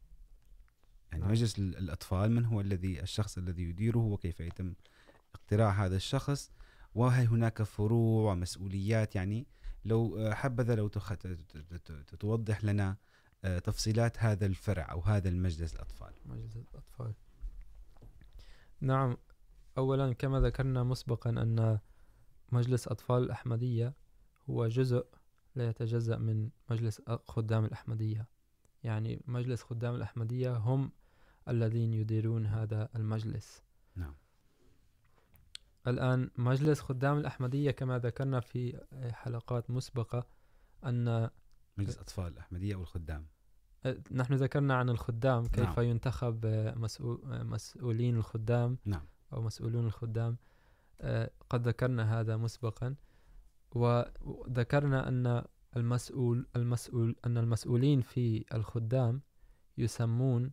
[1.11, 1.31] يعني نعم.
[1.31, 4.73] مجلس ال- الأطفال من هو الذي الشخص الذي يديره وكيف يتم
[5.35, 6.51] اقتراع هذا الشخص،
[6.95, 9.47] وهل هناك فروع ومسؤوليات يعني
[9.85, 10.87] لو حبذا لو
[12.19, 12.97] توضح لنا
[13.63, 16.13] تفصيلات هذا الفرع أو هذا المجلس الأطفال.
[16.25, 17.13] مجلس الأطفال.
[18.81, 19.17] نعم.
[19.77, 21.79] أولا كما ذكرنا مسبقا أن
[22.51, 23.93] مجلس أطفال الأحمدية
[24.49, 25.05] هو جزء
[25.55, 28.27] لا يتجزأ من مجلس خدام الأحمدية.
[28.83, 30.91] يعني مجلس خدام الأحمدية هم
[31.47, 33.63] الذين يديرون هذا المجلس.
[35.87, 40.27] الآن مجلس خدام الأحمدية كما ذكرنا في حلقات مسبقة
[40.85, 41.29] أن
[41.77, 43.27] مجلس أطفال الأحمدية والخدام.
[44.11, 45.85] نحن ذكرنا عن الخدام كيف نعم.
[45.85, 46.45] ينتخب
[46.77, 49.05] مسؤول مسؤولين الخدام نعم.
[49.33, 50.37] أو مسؤولون الخدام.
[51.49, 52.95] قد ذكرنا هذا مسبقا.
[53.71, 55.43] وذكرنا أن
[55.77, 59.21] المسؤول المسؤول أن المسؤولين في الخدام
[59.77, 60.51] يسمون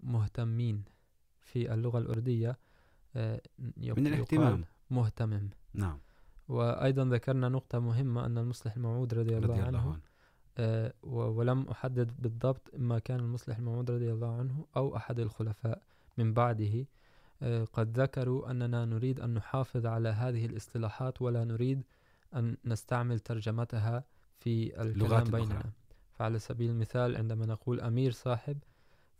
[0.00, 0.84] مهتمين
[1.40, 2.58] في اللغة الأردية.
[3.16, 4.64] من الاهتمام.
[4.90, 5.48] مهتمم.
[5.74, 5.98] نعم.
[6.48, 9.80] وأيضا ذكرنا نقطة مهمة أن المصلح الموعود رضي الله رضي عنه الله
[10.58, 15.82] عنه و- ولم أحدد بالضبط ما كان المصلح الموعود رضي الله عنه أو أحد الخلفاء
[16.18, 16.86] من بعده.
[17.72, 21.82] قد ذكروا أننا نريد أن نحافظ على هذه الاصطلاحات ولا نريد
[22.34, 24.04] أن نستعمل ترجمتها
[24.38, 25.46] في اللغات الكلام.
[25.48, 25.62] بيننا.
[26.12, 28.58] فعلى سبيل المثال عندما نقول أمير صاحب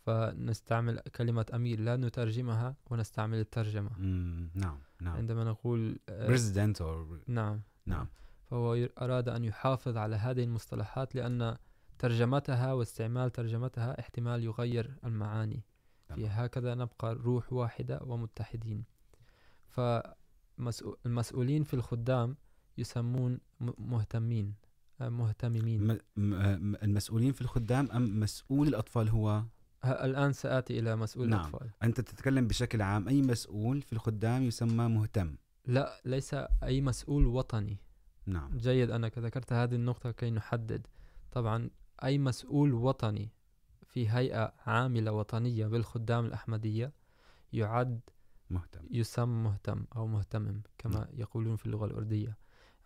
[0.05, 3.91] فنستعمل كلمة أمير لا نترجمها ونستعمل الترجمة.
[3.99, 5.17] مم، نعم نعم.
[5.17, 7.61] عندما نقول بريزيدنت أو نعم.
[7.87, 8.07] نعم.
[8.51, 11.57] فهو أراد أن يحافظ على هذه المصطلحات لأن
[11.99, 15.63] ترجمتها واستعمال ترجمتها احتمال يغير المعاني.
[16.09, 16.29] في.
[16.29, 18.85] هكذا نبقى روح واحدة ومتحدين.
[19.69, 22.37] فالمسؤولين في الخدام
[22.79, 23.39] يسمون
[23.79, 24.55] مهتمين
[25.01, 25.99] مهتممين.
[26.83, 29.45] المسؤولين في الخدام أم مسؤول الأطفال هو؟
[29.85, 31.41] الآن سآتي إلى مسؤول نعم.
[31.41, 31.71] الأطفال.
[31.83, 37.79] أنت تتكلم بشكل عام أي مسؤول في الخدام يسمى مهتم؟ لا ليس أي مسؤول وطني.
[38.27, 38.57] نعم.
[38.57, 40.87] جيد أنك ذكرت هذه النقطة كي نحدد.
[41.33, 41.71] طبعا
[42.05, 43.31] أي مسؤول وطني
[43.87, 46.93] في هيئة عاملة وطنية بالخدام الأحمدية
[47.53, 48.01] يعد
[48.51, 48.81] مهتم.
[48.91, 52.37] يسمى مهتم أو مهتمم كما يقولون في اللغة الأردية.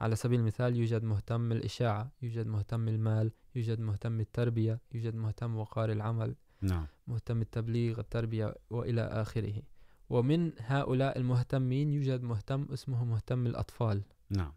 [0.01, 5.93] على سبيل المثال يوجد مهتم الإشاعة يوجد مهتم المال يوجد مهتم التربية يوجد مهتم وقار
[5.93, 6.35] العمل.
[6.61, 6.87] نعم.
[7.07, 9.63] مهتم التبليغ التربية وإلى آخره.
[10.11, 14.03] ومن هؤلاء المهتمين يوجد مهتم اسمه مهتم الأطفال.
[14.31, 14.53] نعم.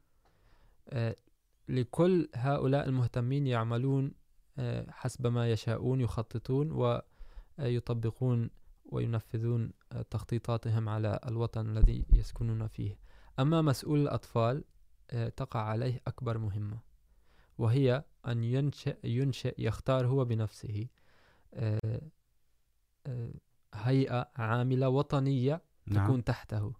[0.89, 1.15] آه،
[1.69, 4.11] لكل هؤلاء المهتمين يعملون
[4.57, 6.97] آه، حسب ما يشاءون يخططون
[7.59, 8.49] ويطبقون
[8.85, 9.71] وينفذون
[10.09, 12.97] تخطيطاتهم على الوطن الذي يسكنون فيه.
[13.39, 14.63] أما مسؤول الأطفال
[15.35, 16.79] تقع عليه أكبر مهمة
[17.57, 20.87] وهي أن ينشئ, ينشئ يختار هو بنفسه.
[23.73, 26.05] هيئة عاملة وطنية نعم.
[26.07, 26.73] تكون تحته.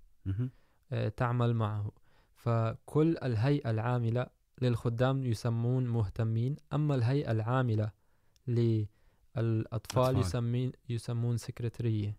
[1.17, 1.91] تعمل معه.
[2.35, 4.25] فكل الهيئة العاملة
[4.61, 6.55] للخدام يسمون مهتمين.
[6.73, 7.91] أما الهيئة العاملة
[8.47, 10.17] للأطفال أطفال.
[10.17, 12.17] يسمين يسمون سكرترية.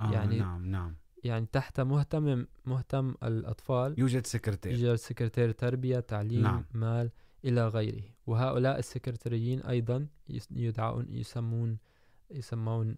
[0.00, 0.96] آه يعني- نعم نعم.
[1.24, 4.72] يعني تحت مهتم مهتم الأطفال يوجد سكرتير.
[4.72, 6.42] يوجد سكرتير تربية تعليم.
[6.42, 6.64] نعم.
[6.74, 7.10] مال.
[7.44, 8.02] إلى غيره.
[8.26, 10.06] وهؤلاء السكرتريين أيضا
[10.50, 11.78] يدعون يسمون
[12.30, 12.96] يسمون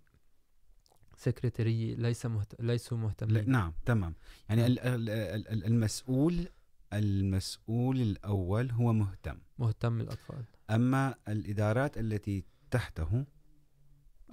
[1.17, 2.61] سكرترية ليس مهت...
[2.61, 3.51] ليسوا مهتمين.
[3.51, 4.15] نعم تمام.
[4.49, 6.49] يعني ال- ال- ال- ال- المسؤول
[6.93, 9.39] المسؤول الأول هو مهتم.
[9.59, 13.25] مهتم الأطفال أما الإدارات التي تحته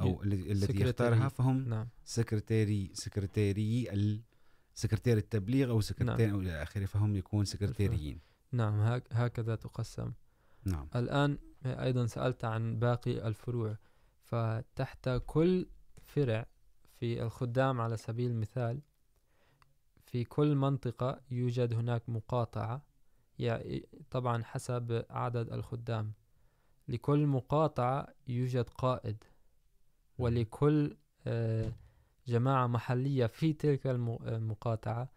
[0.02, 0.90] أو التي سكرتيري.
[0.90, 1.88] يختارها فهم نعم.
[2.04, 4.22] سكرتيري سكرتيري ال-
[4.76, 8.20] سكرتير التبليغ أو سكرتير أو إلى آخره فهم يكون سكرتيريين.
[8.54, 9.04] نعم هك...
[9.12, 10.12] هكذا تقسم.
[10.66, 10.88] نعم.
[10.96, 13.78] الآن أيضا سألت عن باقي الفروع.
[14.22, 15.68] فتحت كل
[16.02, 16.46] فرع
[17.00, 18.82] في الخدام على سبيل المثال
[20.06, 22.82] في كل منطقة يوجد هناك مقاطعة
[23.40, 26.14] يعني طبعا حسب عدد الخدام.
[26.88, 29.24] لكل مقاطعة يوجد قائد.
[30.18, 30.98] ولكل
[32.28, 35.10] جماعة محلية في تلك الم- المقاطعة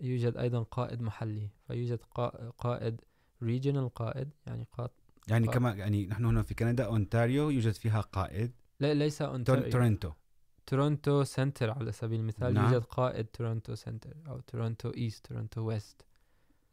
[0.00, 3.00] يوجد أيضا قائد محلي فيوجد قا- قائد
[3.44, 4.90] regional قائد يعني قائد
[5.28, 5.58] يعني قائد.
[5.58, 8.52] كما يعني نحن هنا في كندا أونتاريو يوجد فيها قائد.
[8.80, 9.70] لا ليس أونتاريو.
[9.72, 10.12] تورنتو.
[10.66, 12.72] تورونتو سنتر على سبيل المثال نعم.
[12.72, 16.02] يوجد قائد تورونتو سنتر أو تورونتو إيست تورونتو ويست.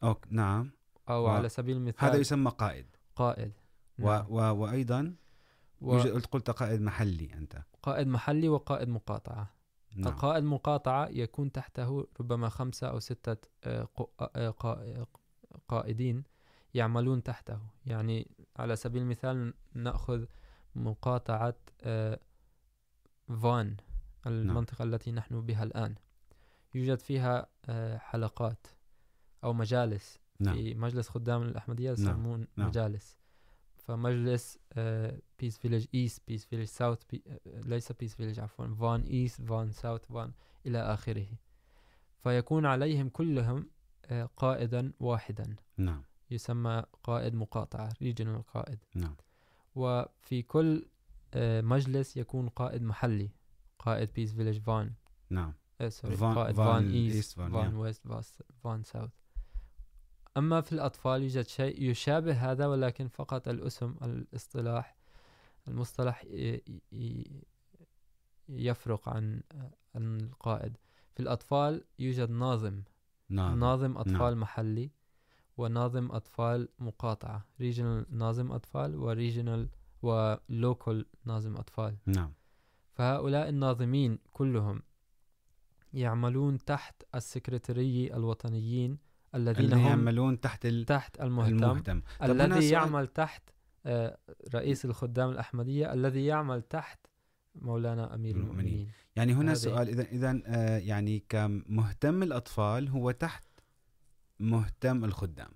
[0.03, 0.71] أوك نعم.
[1.09, 2.85] أو و- على سبيل المثال هذا يسمى قائد.
[3.15, 3.51] قائد.
[3.99, 4.25] و نعم.
[4.29, 5.15] و وأيضا
[5.81, 7.63] يوجد قلت قلت قائد محلي أنت.
[7.83, 9.56] قائد محلي وقائد مقاطعة.
[9.97, 10.13] نعم.
[10.13, 13.37] القائد مقاطعة يكون تحته ربما خمسة أو ستة
[15.67, 16.23] قائدين
[16.73, 17.59] يعملون تحته.
[17.85, 20.25] يعني على سبيل المثال نأخذ
[20.75, 21.55] مقاطعة
[23.27, 23.77] فان
[24.27, 25.95] المنطقة التي نحن بها الآن.
[26.73, 27.47] يوجد فيها
[27.97, 28.67] حلقات
[29.43, 30.19] أو مجالس.
[30.39, 30.55] نعم.
[30.55, 32.67] في مجلس خدام الأحمدية يسمون نعم.
[32.67, 33.17] مجالس.
[33.87, 34.59] فمجلس
[35.39, 36.99] Peace Village East Peace Village South
[37.45, 40.31] ليس بيس فيليج عفوا فان ايست فان ساوث فان
[40.65, 41.27] الى اخره
[42.23, 43.69] فيكون عليهم كلهم
[44.37, 49.15] قائدا واحدا نعم يسمى قائد مقاطعة ريجنال قائد نعم
[49.75, 50.85] وفي كل
[51.63, 53.29] مجلس يكون قائد محلي
[53.79, 54.93] قائد بيس فيليج فان
[55.29, 55.53] نعم
[55.87, 57.73] سوري قائد فان ايست فان-.
[57.73, 58.07] ويست
[58.63, 59.09] فان ساوث
[60.37, 64.97] أما في الأطفال يوجد شيء يشابه هذا ولكن فقط الاسم الاصطلاح
[65.67, 66.25] المصطلح
[68.49, 69.41] يفرق عن
[69.95, 70.77] القائد.
[71.13, 72.81] في الأطفال يوجد ناظم.
[73.29, 74.39] نعم ناظم أطفال نعم.
[74.39, 74.91] محلي
[75.57, 77.45] وناظم أطفال مقاطعة.
[77.59, 79.69] ريجنال ناظم أطفال وريجنال
[80.01, 81.97] ولوكال ناظم أطفال.
[82.05, 82.33] نعم.
[82.93, 84.81] فهؤلاء الناظمين كلهم
[85.93, 92.01] يعملون تحت السكرتري الوطنيين الذين هم يعملون تحت ال- تحت المهتم, المهتم.
[92.23, 93.43] الذي سؤال- يعمل تحت
[94.53, 96.99] رئيس الخدام الأحمدية الذي يعمل تحت
[97.55, 98.91] مولانا أمير المؤمنين.
[99.15, 100.31] يعني هنا هذه- سؤال اذا اذا
[100.77, 103.43] يعني كمهتم الاطفال هو تحت
[104.39, 105.49] مهتم الخدام.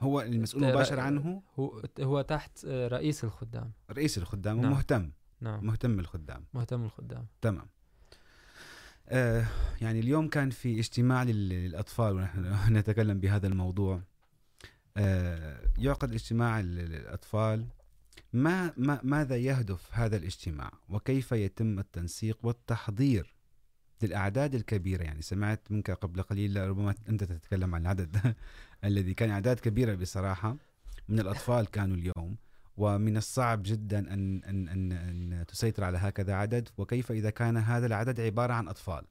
[0.00, 3.72] هو المسؤول المباشر عنه؟ هو هو تحت رئيس الخدام.
[3.90, 4.72] رئيس الخدام نعم.
[4.72, 5.10] ومهتم.
[5.40, 5.66] نعم.
[5.66, 7.26] مهتم الخدام مهتم الخدام.
[7.40, 7.66] تمام.
[9.08, 9.46] آه
[9.80, 14.02] يعني اليوم كان في اجتماع لل- للاطفال ونحن نتكلم بهذا الموضوع.
[14.96, 17.66] آه يعقد اجتماع لل- للاطفال
[18.32, 23.34] ما, ما ماذا يهدف هذا الاجتماع؟ وكيف يتم التنسيق والتحضير
[24.02, 28.34] للاعداد الكبيره يعني سمعت منك قبل قليل ربما انت تتكلم عن العدد
[28.84, 30.56] الذي كان اعداد كبيره بصراحه
[31.08, 32.36] من الاطفال كانوا اليوم.
[32.76, 37.86] ومن الصعب جدا ان ان ان, أن تسيطر على هكذا عدد وكيف اذا كان هذا
[37.86, 39.04] العدد عباره عن اطفال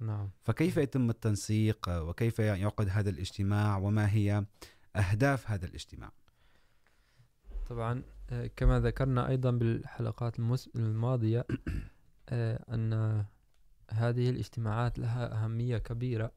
[0.00, 0.30] نعم.
[0.42, 4.44] فكيف يتم التنسيق؟ وكيف يعقد هذا الاجتماع؟ وما هي
[4.96, 6.12] اهداف هذا الاجتماع؟
[7.68, 8.02] طبعا
[8.56, 10.38] كما ذكرنا أيضا بالحلقات
[10.76, 11.46] الماضية
[12.74, 13.24] أن
[13.90, 16.32] هذه الاجتماعات لها أهمية كبيرة.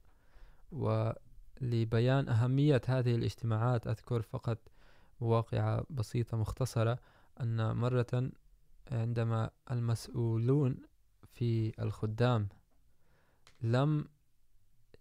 [1.61, 4.57] لبيان أهمية هذه الاجتماعات أذكر فقط
[5.21, 6.99] واقعة بسيطة مختصرة
[7.41, 8.31] أن مرة
[8.91, 10.77] عندما المسؤولون
[11.23, 12.47] في الخدام
[13.61, 14.05] لم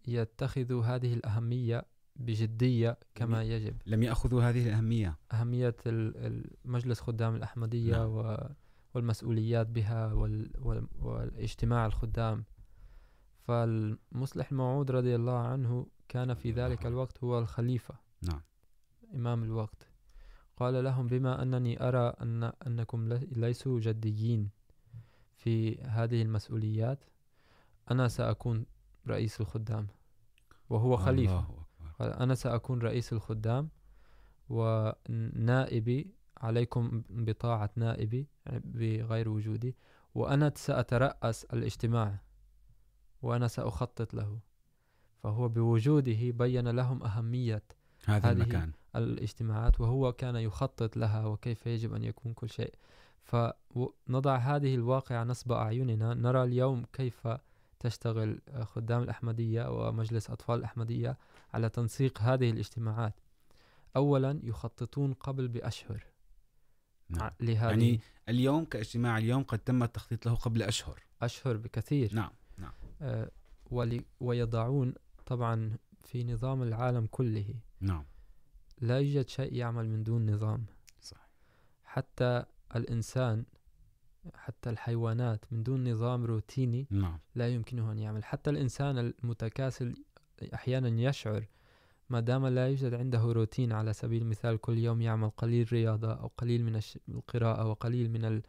[0.07, 3.77] يتخذوا هذه الأهمية بجدية كما يجب.
[3.87, 5.19] لم يأخذوا هذه الأهمية.
[5.33, 8.09] أهمية المجلس خدام الأحمدية نعم.
[8.09, 8.49] و
[8.95, 12.45] والمسؤوليات بها وال وال والاجتماع الخدام.
[13.41, 17.95] فالمصلح الموعود رضي الله عنه كان في ذلك الوقت هو الخليفة.
[18.23, 18.43] نعم.
[19.15, 19.90] إمام الوقت.
[20.61, 24.51] قال لهم بما أنني أرى أن أنكم ليسوا جديين
[25.37, 27.05] في هذه المسؤوليات
[27.91, 28.67] أنا سأكون
[29.09, 29.87] رئيس الخدام
[30.71, 31.45] وهو خليفة.
[31.99, 33.69] قال أنا سأكون رئيس الخدام
[34.49, 39.77] ونائبي عليكم بطاعة نائبي بغير وجودي
[40.15, 42.19] وأنا سأترأس الاجتماع
[43.23, 44.39] وأنا سأخطط له.
[45.23, 47.63] فهو بوجوده بين لهم أهمية
[48.05, 48.73] هذا هذه المكان.
[48.97, 52.75] الاجتماعات وهو كان يخطط لها وكيف يجب أن يكون كل شيء.
[53.23, 56.15] فنضع هذه الواقع نصب أعيننا.
[56.15, 57.29] نرى اليوم كيف
[57.79, 61.17] تشتغل خدام الأحمدية ومجلس أطفال الأحمدية
[61.55, 63.15] على تنسيق هذه الاجتماعات.
[63.97, 66.05] أولا يخططون قبل بأشهر.
[67.09, 67.31] نعم.
[67.41, 71.03] لهذه يعني اليوم كاجتماع اليوم قد تم التخطيط له قبل أشهر.
[71.23, 72.15] أشهر بكثير.
[72.15, 72.31] نعم.
[73.03, 73.31] آه،
[73.71, 74.95] ولي ويضعون
[75.27, 77.55] طبعا في نظام العالم كله.
[77.81, 78.05] نعم.
[78.81, 80.65] لا يوجد شيء يعمل من دون نظام.
[81.01, 81.29] صحيح.
[81.85, 82.45] حتى
[82.77, 83.45] الإنسان
[84.35, 87.19] حتى الحيوانات من دون نظام روتيني نعم.
[87.35, 88.25] لا يمكنه أن يعمل.
[88.25, 89.95] حتى الإنسان المتكاسل
[90.55, 91.47] أحيانا يشعر
[92.11, 96.31] ما دام لا يوجد عنده روتين على سبيل المثال كل يوم يعمل قليل رياضة أو
[96.37, 98.43] قليل من القراءة وقليل من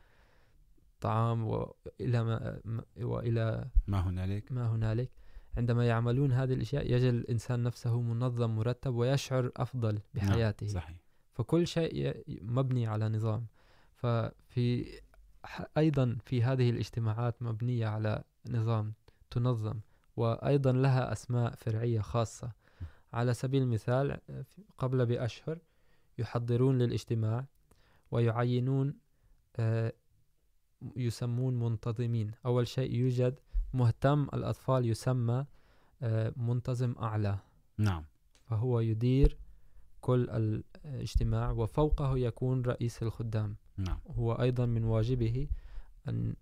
[0.95, 2.59] الطعام وإلى ما
[2.97, 5.09] وإلى ما هنالك؟ ما هنالك.
[5.57, 10.65] عندما يعملون هذه الأشياء يجد الإنسان نفسه منظم مرتب ويشعر أفضل بحياته.
[10.65, 10.75] نعم.
[10.75, 10.97] صحيح.
[11.31, 13.45] فكل شيء مبني على نظام.
[13.95, 14.99] ففي
[15.77, 18.93] أيضا في هذه الاجتماعات مبنية على نظام
[19.31, 19.79] تنظم
[20.15, 22.51] وأيضا لها أسماء فرعية خاصة.
[23.13, 24.17] على سبيل المثال
[24.77, 25.57] قبل بأشهر
[26.17, 27.45] يحضرون للاجتماع
[28.11, 28.93] ويعينون
[30.95, 32.31] يسمون منتظمين.
[32.45, 33.39] أول شيء يوجد
[33.73, 35.45] مهتم الأطفال يسمى
[36.35, 37.37] منتظم أعلى.
[37.77, 38.05] نعم.
[38.43, 39.37] فهو يدير
[40.01, 43.55] كل الاجتماع وفوقه يكون رئيس الخدام.
[43.77, 43.99] نعم.
[44.07, 45.47] هو أيضا من واجبه
[46.07, 46.33] أن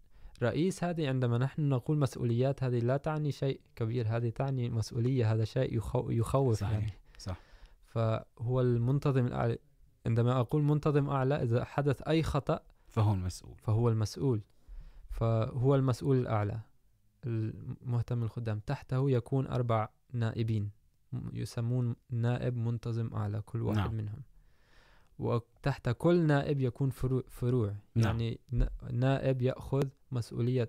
[0.44, 5.44] رئيس هذه عندما نحن نقول مسؤوليات هذه لا تعني شيء كبير هذه تعني مسؤولية هذا
[5.44, 6.74] شيء يخو يخوف صحيح.
[6.74, 6.92] يعني.
[7.18, 7.40] صح.
[7.86, 9.58] فهو المنتظم الأعلى.
[10.06, 13.56] عندما أقول منتظم أعلى إذا حدث أي خطأ فهو المسؤول.
[13.58, 14.42] فهو المسؤول.
[15.10, 16.60] فهو المسؤول الأعلى.
[17.26, 20.70] المهتم الخدام تحته يكون أربع نائبين
[21.34, 23.94] يسمون نائب منتظم أعلى كل واحد نعم.
[23.96, 24.22] منهم
[25.20, 27.76] وتحت كل نائب يكون فروع, فروع.
[27.96, 28.06] نعم.
[28.06, 28.40] يعني
[28.92, 30.68] نائب يأخذ مسؤولية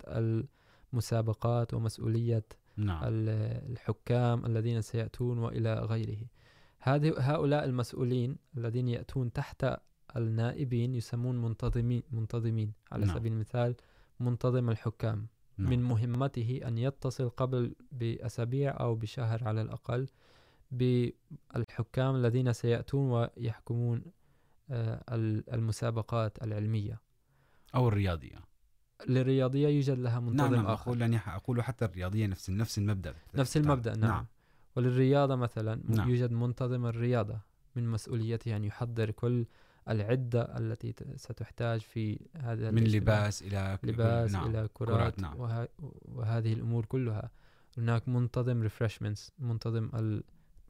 [0.93, 2.45] المسابقات ومسؤولية
[2.77, 6.19] نعم ال- الحكام الذين سيأتون وإلى غيره
[6.81, 9.67] هذه هؤلاء المسؤولين الذين يأتون تحت
[10.17, 13.15] النائبين يسمون منتظمين منتظمين على نعم.
[13.17, 13.75] سبيل المثال
[14.21, 15.27] منتظم الحكام.
[15.61, 20.09] من مهمته أن يتصل قبل بأسابيع أو بشهر على الأقل
[20.71, 24.03] بالحكام الذين سيأتون ويحكمون
[25.53, 27.01] المسابقات العلمية.
[27.75, 28.37] أو الرياضية.
[29.09, 30.91] للرياضية يوجد لها منتظم نعم نعم آخر.
[30.91, 33.15] أقول يعني أقول حتى الرياضية نفس نفس المبدأ.
[33.35, 34.27] نفس المبدأ نعم, نعم.
[34.77, 35.81] وللرياضة مثلا.
[35.89, 36.09] نعم.
[36.11, 37.41] يوجد منتظم الرياضة
[37.77, 39.47] من مسؤوليته أن يحضر كل
[39.91, 42.85] العدة التي ستحتاج في هذا من.
[42.85, 44.51] لباس إلى لباس نعم.
[44.51, 45.41] إلى كرات, كرات، نعم.
[45.41, 45.69] وه...
[46.05, 47.31] وهذه الأمور كلها
[47.79, 49.91] هناك منتظم ريفرشمنتس منتظم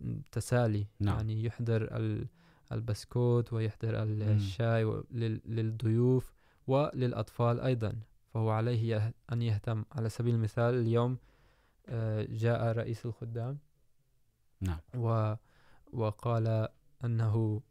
[0.00, 1.16] التسالي نعم.
[1.16, 2.26] يعني يحضر ال...
[2.72, 4.02] البسكوت ويحضر.
[4.02, 5.04] الشاي و...
[5.10, 5.40] لل...
[5.44, 6.32] للضيوف
[6.66, 7.92] وللأطفال أيضا
[8.34, 9.14] فهو عليه يه...
[9.32, 11.18] أن يهتم على سبيل المثال اليوم
[12.28, 13.58] جاء رئيس الخدام
[14.60, 15.34] نعم و...
[15.92, 16.68] وقال
[17.04, 17.62] أنه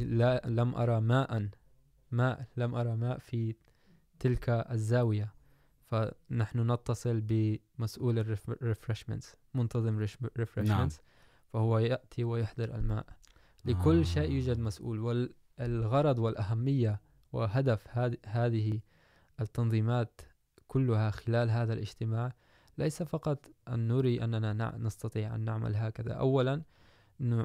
[0.00, 1.48] لا لم أرى ماء
[2.10, 3.54] ماء لم أرى ماء في
[4.18, 5.34] تلك الزاوية.
[5.84, 11.00] فنحن نتصل بمسؤول الريفرشمنتس منتظم الريفرشمنتس
[11.52, 13.06] فهو يأتي ويحضر الماء.
[13.64, 14.02] لكل آه.
[14.02, 14.98] شيء يوجد مسؤول.
[15.58, 17.00] والغرض والأهمية
[17.32, 18.80] وهدف هذ- هذه
[19.40, 20.20] التنظيمات
[20.68, 22.32] كلها خلال هذا الاجتماع
[22.78, 26.12] ليس فقط أن نري أننا نستطيع أن نعمل هكذا.
[26.12, 26.62] أولا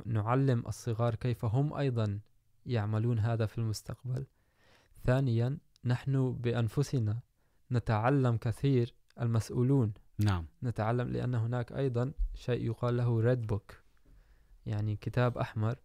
[0.05, 2.19] نعلم الصغار كيف هم أيضا
[2.65, 4.25] يعملون هذا في المستقبل.
[5.03, 7.19] ثانيا نحن بأنفسنا
[7.71, 9.93] نتعلم كثير المسؤولون.
[10.19, 10.45] نعم.
[10.63, 13.73] نتعلم لأن هناك أيضا شيء يقال له ريد بوك
[14.65, 15.75] يعني كتاب أحمر.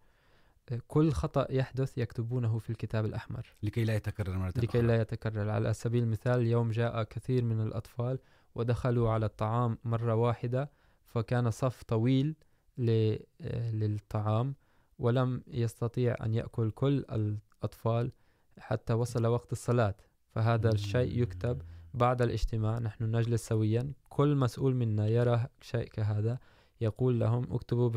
[0.88, 3.46] كل خطأ يحدث يكتبونه في الكتاب الأحمر.
[3.62, 5.50] لكي لا يتكرر مرة لكي لا يتكرر.
[5.50, 8.18] على سبيل المثال يوم جاء كثير من الأطفال
[8.54, 10.70] ودخلوا على الطعام مرة واحدة
[11.04, 12.34] فكان صف طويل
[12.78, 14.54] للطعام،
[14.98, 18.12] ولم يستطيع أن يأكل كل الأطفال
[18.58, 19.94] حتى وصل وقت الصلاة.
[20.34, 21.62] فهذا الشيء يكتب
[21.94, 22.78] بعد الاجتماع.
[22.78, 23.92] نحن نجلس سويا.
[24.08, 26.38] كل مسؤول منا يرى شيء كهذا.
[26.80, 27.90] يقول لهم اكتبوا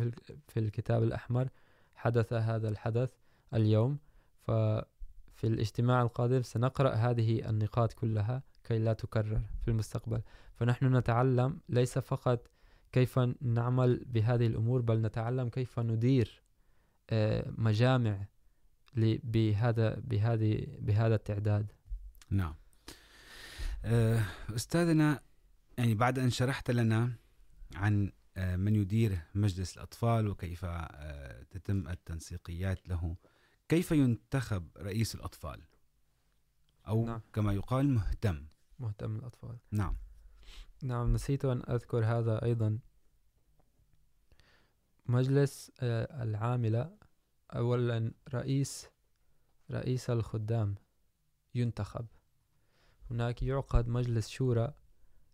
[0.48, 1.50] في الكتاب الأحمر.
[1.96, 3.14] حدث هذا الحدث
[3.54, 3.98] اليوم.
[4.42, 10.22] ففي الاجتماع القادم سنقرأ هذه النقاط كلها كي لا تكرر في المستقبل.
[10.56, 12.48] فنحن نتعلم ليس فقط
[12.92, 16.42] كيف نعمل بهذه الأمور بل نتعلم كيف ندير
[17.58, 18.26] مجامع
[19.24, 21.72] بهذا بهذه بهذا التعداد.
[22.30, 22.56] نعم.
[24.56, 25.20] أستاذنا
[25.78, 27.12] يعني بعد أن شرحت لنا
[27.76, 30.66] عن من يدير مجلس الأطفال وكيف
[31.50, 33.16] تتم التنسيقيات له
[33.70, 35.62] كيف ينتخب رئيس الأطفال؟
[36.88, 37.22] أو نعم.
[37.34, 38.46] كما يقال مهتم.
[38.80, 39.58] مهتم الأطفال.
[39.72, 39.98] نعم.
[40.84, 42.80] نعم نسيت أن أذكر هذا أيضا.
[45.06, 46.98] مجلس العاملة
[47.56, 48.90] أولا رئيس
[49.72, 50.76] رئيس الخدام
[51.56, 52.06] ينتخب.
[53.12, 54.74] هناك يعقد مجلس شورى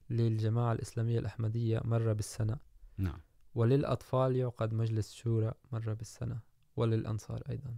[0.10, 2.58] للجماعة الإسلامية الأحمدية مرة بالسنة.
[2.98, 3.22] نعم.
[3.56, 6.40] وللأطفال يعقد مجلس شورى مرة بالسنة
[6.76, 7.78] وللأنصار أيضا.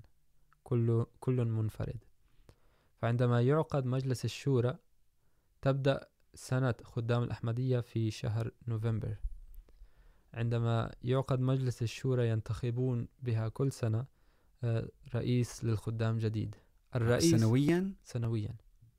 [0.64, 2.04] كل كل منفرد.
[3.02, 4.78] فعندما يعقد مجلس الشورى
[5.62, 9.16] تبدأ سنة خدام الأحمدية في شهر نوفمبر.
[10.34, 14.06] عندما يعقد مجلس الشورى ينتخبون بها كل سنة
[15.16, 16.56] رئيس للخدام جديد.
[16.96, 18.56] الرئيس سنويا؟ سنويا.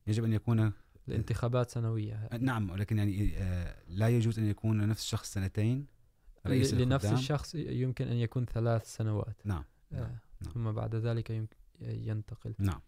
[0.06, 0.72] يجب أن يكون
[1.08, 2.28] الانتخابات سنوية.
[2.40, 3.34] نعم ولكن يعني
[3.88, 5.86] لا يجوز أن يكون نفس الشخص سنتين
[6.46, 7.20] رئيس لنفس الخدام.
[7.20, 9.36] الشخص يمكن أن يكون ثلاث سنوات.
[9.44, 10.18] نعم نعم،.
[10.54, 11.48] ثم بعد ذلك
[11.80, 12.54] ينتقل.
[12.58, 12.80] نعم.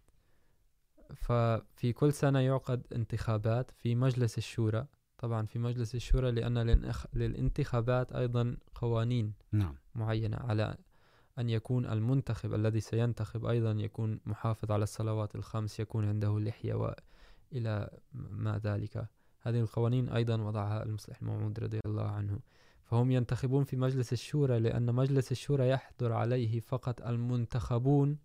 [1.14, 4.86] ففي كل سنة يعقد انتخابات في مجلس الشورى.
[5.18, 9.74] طبعا في مجلس الشورى لأن للانتخابات أيضا قوانين نعم.
[9.94, 10.76] معينة على
[11.38, 17.90] أن يكون المنتخب الذي سينتخب أيضا يكون محافظ على الصلوات الخمس يكون عنده لحية وإلى
[18.12, 19.08] ما ذلك.
[19.40, 22.38] هذه القوانين أيضا وضعها المصلح الموعود رضي الله عنه.
[22.84, 28.18] فهم ينتخبون في مجلس الشورى لأن مجلس الشورى يحضر عليه فقط المنتخبون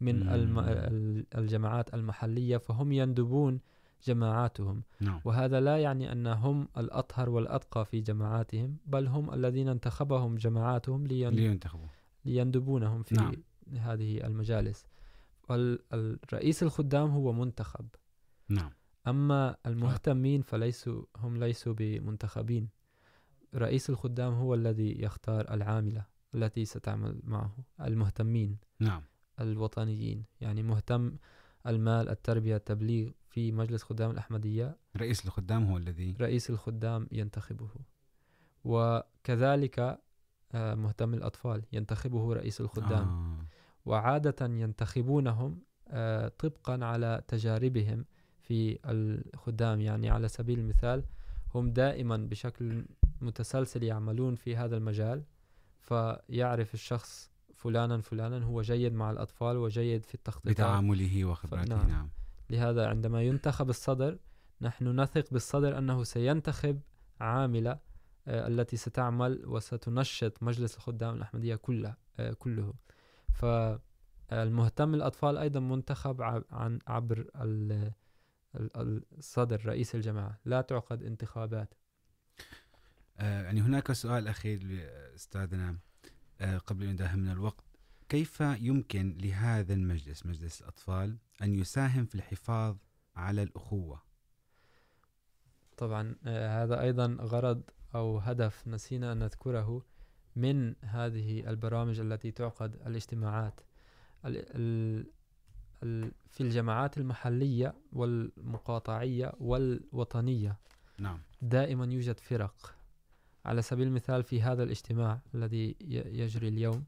[0.00, 0.28] من.
[0.28, 0.58] الم...
[0.58, 3.60] ال- الجماعات المحلية فهم يندبون
[4.04, 4.82] جماعاتهم.
[5.00, 5.20] نعم.
[5.24, 11.28] وهذا لا يعني أن هم الأطهر والأتقى في جماعاتهم بل هم الذين انتخبهم جماعاتهم لين...
[11.28, 11.86] لينتخبوا.
[12.24, 13.32] ليندبونهم في نعم.
[13.78, 14.86] هذه المجالس.
[15.50, 17.86] الرئيس الخدام هو منتخب.
[18.48, 18.70] نعم.
[19.08, 22.68] أما المهتمين فليسوا هم ليسوا بمنتخبين.
[23.54, 28.58] رئيس الخدام هو الذي يختار العاملة التي ستعمل معه المهتمين.
[28.80, 29.02] نعم.
[29.40, 30.24] الوطنيين.
[30.40, 31.16] يعني مهتم
[31.66, 34.76] المال التربية التبليغ في مجلس خدام الأحمدية.
[34.96, 37.68] رئيس الخدام هو الذي رئيس الخدام ينتخبه.
[38.64, 40.00] وكذلك
[40.54, 43.08] مهتم الأطفال ينتخبه رئيس الخدام.
[43.08, 43.46] آه.
[43.84, 45.58] وعادة ينتخبونهم
[46.38, 48.04] طبقا على تجاربهم
[48.40, 48.78] في
[49.34, 49.80] الخدام.
[49.80, 51.04] يعني على سبيل المثال
[51.54, 52.84] هم دائما بشكل
[53.20, 55.24] متسلسل يعملون في هذا المجال.
[55.80, 57.30] فيعرف الشخص
[57.64, 61.88] فلانا فلانا هو جيد مع الأطفال وجيد في التخطيطات بتعامله وخبراته نعم.
[61.88, 62.10] نعم.
[62.50, 64.18] لهذا عندما ينتخب الصدر
[64.60, 66.80] نحن نثق بالصدر أنه سينتخب
[67.20, 67.78] عاملة
[68.28, 71.94] التي ستعمل وستنشط مجلس الخدام الأحمدية كله
[72.38, 72.74] كله.
[73.32, 77.92] فالمهتم الأطفال أيضا منتخب عن عبر ال-
[78.56, 80.38] ال- الصدر رئيس الجماعة.
[80.44, 81.74] لا تعقد انتخابات.
[83.18, 85.76] يعني هناك سؤال أخير لأستاذنا.
[86.40, 87.64] قبل أن يداهمنا الوقت
[88.08, 92.76] كيف يمكن لهذا المجلس مجلس الأطفال أن يساهم في الحفاظ
[93.16, 94.02] على الأخوة؟
[95.76, 97.62] طبعا هذا أيضا غرض
[97.94, 99.82] أو هدف نسينا أن نذكره
[100.36, 103.60] من هذه البرامج التي تعقد الاجتماعات.
[104.24, 105.06] ال ال
[105.82, 110.58] ال في الجماعات المحلية والمقاطعية والوطنية
[110.98, 111.20] نعم.
[111.42, 112.76] دائما يوجد فرق.
[113.44, 116.84] على سبيل المثال في هذا الاجتماع الذي يجري اليوم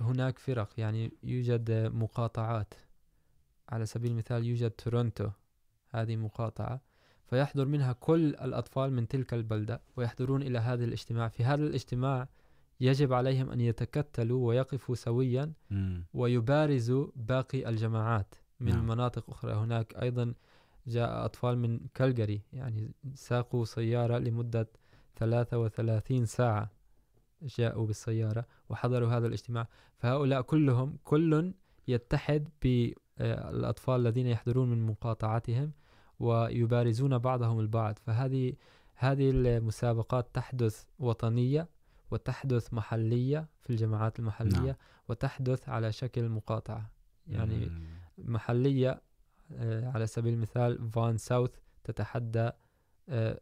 [0.00, 2.74] هناك فرق يعني يوجد مقاطعات
[3.68, 5.28] على سبيل المثال يوجد تورونتو
[5.88, 6.80] هذه مقاطعة
[7.26, 12.28] فيحضر منها كل الأطفال من تلك البلدة ويحضرون إلى هذا الاجتماع في هذا الاجتماع
[12.80, 15.52] يجب عليهم أن يتكتلوا ويقفوا سويا.
[16.14, 18.76] ويبارزوا باقي الجماعات من نعم.
[18.76, 18.86] نعم.
[18.86, 20.34] مناطق أخرى هناك أيضا
[20.86, 24.68] جاء أطفال من كالجري يعني ساقوا سيارة لمدة
[25.16, 26.70] 33 ساعة
[27.42, 31.54] جاءوا بالسيارة وحضروا هذا الاجتماع فهؤلاء كلهم كل
[31.88, 35.72] يتحد بالأطفال الذين يحضرون من مقاطعتهم
[36.18, 38.54] ويبارزون بعضهم البعض فهذه
[38.94, 41.68] هذه المسابقات تحدث وطنية
[42.10, 44.74] وتحدث محلية في الجماعات المحلية نعم.
[45.08, 46.90] وتحدث على شكل مقاطعة
[47.26, 47.84] يعني مم.
[48.18, 49.02] محلية
[49.60, 51.50] على سبيل المثال فان ساوث
[51.84, 52.50] تتحدى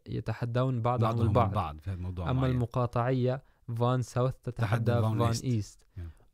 [0.07, 2.55] يتحدون بعضهم, بعضهم البعض البعض في الموضوع أما معين.
[2.55, 3.43] المقاطعية
[3.79, 5.45] فان ساوث تتحدى تحدى فان فان إيست.
[5.45, 5.81] إيست.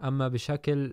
[0.05, 0.93] أما بشكل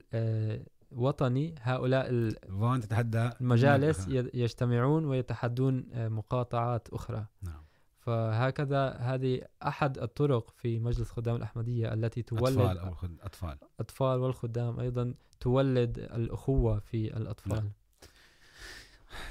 [0.92, 2.30] وطني هؤلاء
[2.60, 7.64] فان تتحدى المجالس يجتمعون ويتحدون مقاطعات أخرى نعم
[8.00, 14.20] فهكذا هذه أحد الطرق في مجلس خدام الأحمدية التي تولد اطفال او خد- اطفال أطفال
[14.20, 17.72] والخدام أيضا تولد الأخوة في الأطفال نعم.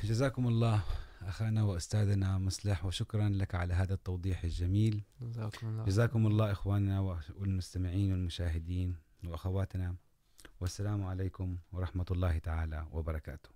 [0.04, 0.80] جزاكم الله
[1.28, 5.02] اخانا واستاذنا مصلح وشكرا لك على هذا التوضيح الجميل.
[5.20, 5.84] جزاكم الله.
[5.84, 7.00] جزاكم الله اخواننا
[7.38, 9.94] والمستمعين والمشاهدين واخواتنا
[10.60, 13.48] والسلام عليكم ورحمه الله تعالى وبركاته.